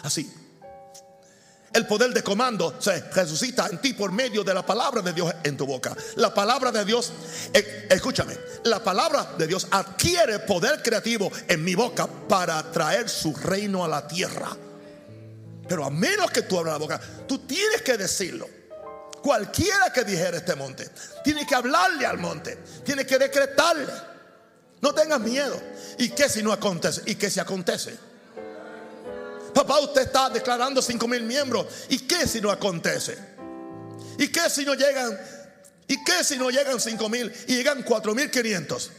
[0.02, 0.30] Así.
[1.72, 5.32] El poder de comando se resucita en ti por medio de la palabra de Dios
[5.44, 5.94] en tu boca.
[6.16, 7.12] La palabra de Dios,
[7.52, 13.34] eh, escúchame, la palabra de Dios adquiere poder creativo en mi boca para traer su
[13.34, 14.56] reino a la tierra.
[15.68, 18.57] Pero a menos que tú abras la boca, tú tienes que decirlo.
[19.22, 20.88] Cualquiera que dijera este monte,
[21.24, 23.92] tiene que hablarle al monte, tiene que decretarle.
[24.80, 25.60] No tengas miedo.
[25.98, 27.02] ¿Y qué si no acontece?
[27.06, 27.96] ¿Y qué si acontece?
[29.52, 31.66] Papá, usted está declarando 5 mil miembros.
[31.88, 33.18] ¿Y qué si no acontece?
[34.18, 35.18] ¿Y qué si no llegan?
[35.88, 38.90] ¿Y qué si no llegan 5 mil y llegan 4 mil 500?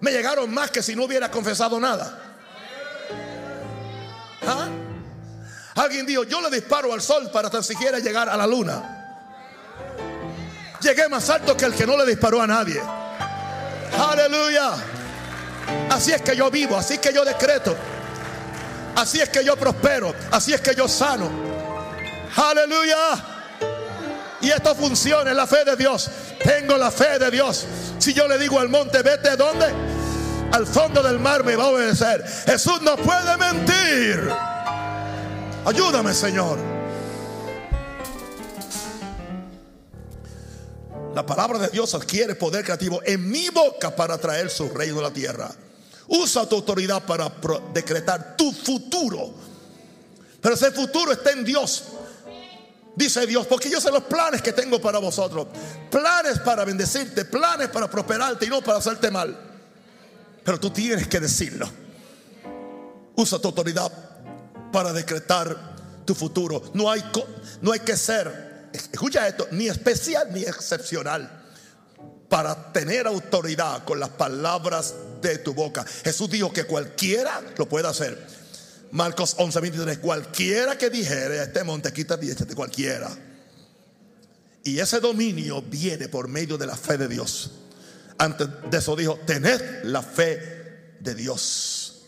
[0.00, 2.36] Me llegaron más que si no hubiera confesado nada.
[4.42, 4.68] ¿Ah?
[5.74, 8.99] Alguien dijo, yo le disparo al sol para tan siquiera llegar a la luna.
[10.80, 12.80] Llegué más alto que el que no le disparó a nadie.
[13.98, 14.72] Aleluya.
[15.90, 17.76] Así es que yo vivo, así que yo decreto.
[18.96, 20.14] Así es que yo prospero.
[20.30, 21.30] Así es que yo sano.
[22.36, 22.96] Aleluya.
[24.40, 26.10] Y esto funciona en la fe de Dios.
[26.42, 27.66] Tengo la fe de Dios.
[27.98, 29.66] Si yo le digo al monte, vete dónde?
[30.52, 32.24] Al fondo del mar me va a obedecer.
[32.46, 34.30] Jesús no puede mentir.
[35.66, 36.79] Ayúdame, Señor.
[41.14, 45.02] La palabra de Dios adquiere poder creativo en mi boca para traer su reino a
[45.02, 45.50] la tierra.
[46.06, 47.32] Usa tu autoridad para
[47.72, 49.32] decretar tu futuro.
[50.40, 51.84] Pero ese futuro está en Dios.
[52.94, 55.48] Dice Dios, porque yo sé los planes que tengo para vosotros.
[55.90, 59.36] Planes para bendecirte, planes para prosperarte y no para hacerte mal.
[60.44, 61.68] Pero tú tienes que decirlo.
[63.16, 63.92] Usa tu autoridad
[64.72, 66.62] para decretar tu futuro.
[66.74, 67.02] No hay,
[67.60, 71.40] no hay que ser, escucha esto, ni especial ni excepcional
[72.30, 75.84] para tener autoridad con las palabras de tu boca.
[76.04, 78.24] Jesús dijo que cualquiera lo puede hacer.
[78.92, 83.10] Marcos 11, 23, cualquiera que dijere a este monte, quítate y cualquiera.
[84.62, 87.50] Y ese dominio viene por medio de la fe de Dios.
[88.18, 92.02] Antes de eso dijo, tened la fe de Dios.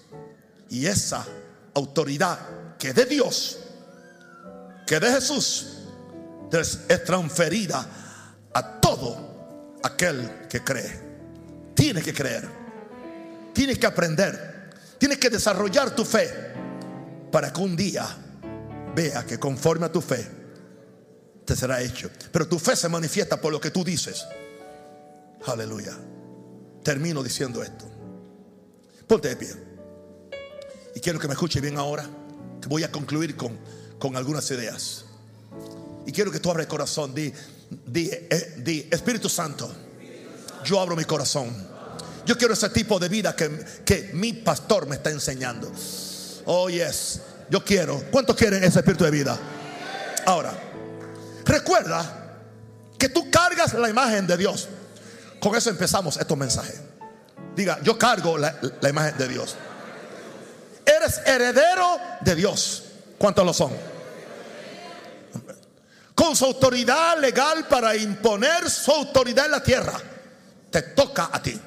[0.71, 1.27] Y esa
[1.75, 2.39] autoridad
[2.79, 3.59] que de Dios,
[4.87, 5.67] que de Jesús,
[6.61, 7.87] es transferida
[8.53, 11.13] a todo aquel que cree.
[11.75, 12.49] Tiene que creer,
[13.53, 16.31] tienes que aprender, tienes que desarrollar tu fe
[17.31, 18.07] para que un día
[18.95, 20.29] vea que conforme a tu fe
[21.45, 22.11] te será hecho.
[22.31, 24.27] Pero tu fe se manifiesta por lo que tú dices.
[25.47, 25.97] Aleluya.
[26.85, 27.87] Termino diciendo esto.
[29.07, 29.51] Ponte de pie.
[30.95, 32.07] Y quiero que me escuche bien ahora,
[32.69, 33.59] voy a concluir con,
[33.99, 35.07] con algunas ideas.
[36.07, 37.15] Y quiero que tú abras el corazón.
[37.15, 37.33] Di,
[37.87, 39.73] di, eh, di, Espíritu Santo,
[40.65, 41.71] yo abro mi corazón.
[42.25, 43.51] Yo quiero ese tipo de vida que,
[43.85, 45.71] que mi pastor me está enseñando.
[46.47, 47.21] Oh, yes.
[47.51, 48.03] Yo quiero.
[48.11, 49.39] ¿Cuántos quieren ese espíritu de vida?
[50.27, 50.53] Ahora,
[51.45, 52.39] recuerda
[52.99, 54.69] que tú cargas la imagen de Dios.
[55.41, 56.81] Con eso empezamos estos mensajes.
[57.57, 59.57] Diga, yo cargo la, la imagen de Dios.
[60.87, 62.85] Eres heredero de Dios.
[63.19, 63.92] ¿Cuántos lo son?
[66.15, 70.01] Con su autoridad legal para imponer su autoridad en la tierra.
[70.71, 71.59] Te toca a ti.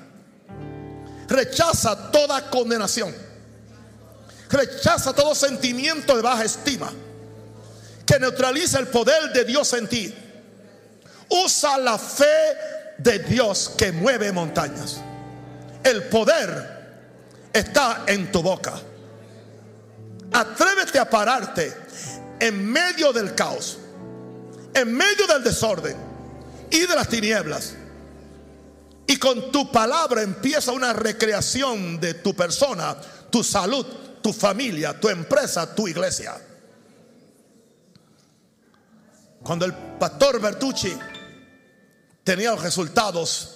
[1.28, 3.14] Rechaza toda condenación.
[4.50, 6.92] Rechaza todo sentimiento de baja estima
[8.06, 10.14] que neutraliza el poder de Dios en ti.
[11.30, 12.26] Usa la fe
[12.98, 14.98] de Dios que mueve montañas.
[15.84, 16.76] El poder
[17.52, 18.74] está en tu boca.
[20.32, 21.76] Atrévete a pararte
[22.40, 23.78] en medio del caos,
[24.76, 25.96] en medio del desorden
[26.70, 27.74] y de las tinieblas.
[29.08, 32.98] Y con tu palabra empieza una recreación de tu persona,
[33.30, 33.86] tu salud,
[34.22, 36.36] tu familia, tu empresa, tu iglesia.
[39.44, 40.94] Cuando el pastor Bertucci
[42.24, 43.56] tenía los resultados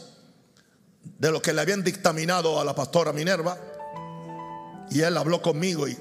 [1.03, 3.57] de lo que le habían dictaminado a la pastora Minerva.
[4.89, 5.97] Y él habló conmigo y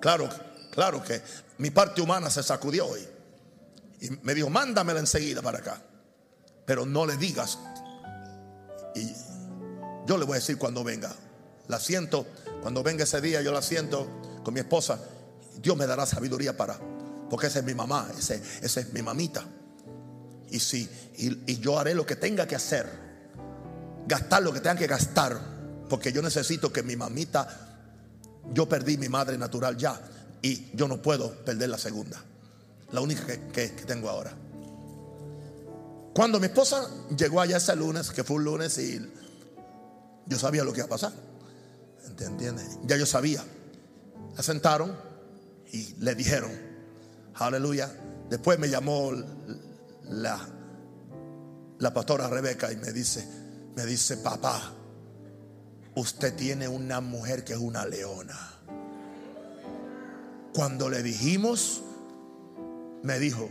[0.00, 0.28] claro,
[0.70, 1.20] claro que
[1.58, 3.17] mi parte humana se sacudió y,
[4.00, 5.82] y me dijo, mándamela enseguida para acá.
[6.64, 7.58] Pero no le digas.
[8.94, 9.12] Y
[10.06, 11.14] yo le voy a decir cuando venga.
[11.68, 12.26] La siento,
[12.62, 14.08] cuando venga ese día yo la siento
[14.42, 14.98] con mi esposa.
[15.60, 16.78] Dios me dará sabiduría para,
[17.28, 18.34] porque esa es mi mamá, esa
[18.80, 19.44] es mi mamita.
[20.50, 22.88] Y si y, yo haré lo que tenga que hacer,
[24.06, 25.38] gastar lo que tenga que gastar,
[25.88, 27.82] porque yo necesito que mi mamita,
[28.52, 30.00] yo perdí mi madre natural ya
[30.40, 32.22] y yo no puedo perder la segunda,
[32.90, 34.32] la única que, tengo ahora.
[36.14, 39.00] Cuando mi esposa llegó allá ese lunes, que fue un lunes, y
[40.26, 41.12] yo sabía lo que iba a pasar.
[42.18, 42.78] ¿Entiendes?
[42.84, 43.44] Ya yo sabía.
[44.36, 44.96] La sentaron
[45.72, 46.50] y le dijeron,
[47.34, 47.92] aleluya.
[48.28, 49.12] Después me llamó
[50.04, 50.38] la,
[51.78, 53.26] la pastora Rebeca y me dice,
[53.76, 54.74] me dice, papá,
[55.94, 58.54] usted tiene una mujer que es una leona.
[60.52, 61.82] Cuando le dijimos,
[63.02, 63.50] me dijo,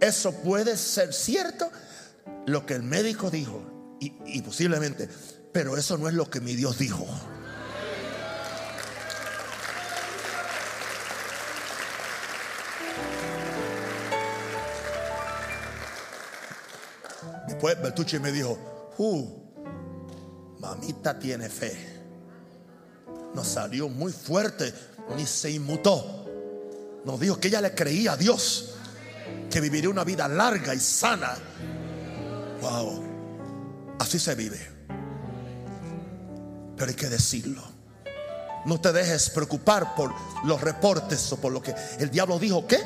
[0.00, 1.70] eso puede ser cierto,
[2.46, 3.62] lo que el médico dijo,
[4.00, 5.08] y, posiblemente,
[5.52, 7.06] pero eso no es lo que mi Dios dijo.
[17.46, 18.58] Después Bertucci me dijo,
[18.98, 21.76] uh, mamita tiene fe.
[23.34, 24.74] Nos salió muy fuerte,
[25.16, 26.21] ni se inmutó.
[27.04, 28.74] Nos dijo que ella le creía a Dios,
[29.50, 31.34] que viviría una vida larga y sana.
[32.60, 33.02] Wow,
[33.98, 34.70] así se vive.
[36.76, 37.62] Pero hay que decirlo.
[38.64, 42.66] No te dejes preocupar por los reportes o por lo que el diablo dijo.
[42.66, 42.78] ¿Qué?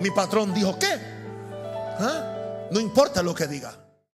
[0.00, 0.98] Mi patrón dijo qué.
[1.98, 2.68] ¿Ah?
[2.70, 3.85] No importa lo que diga.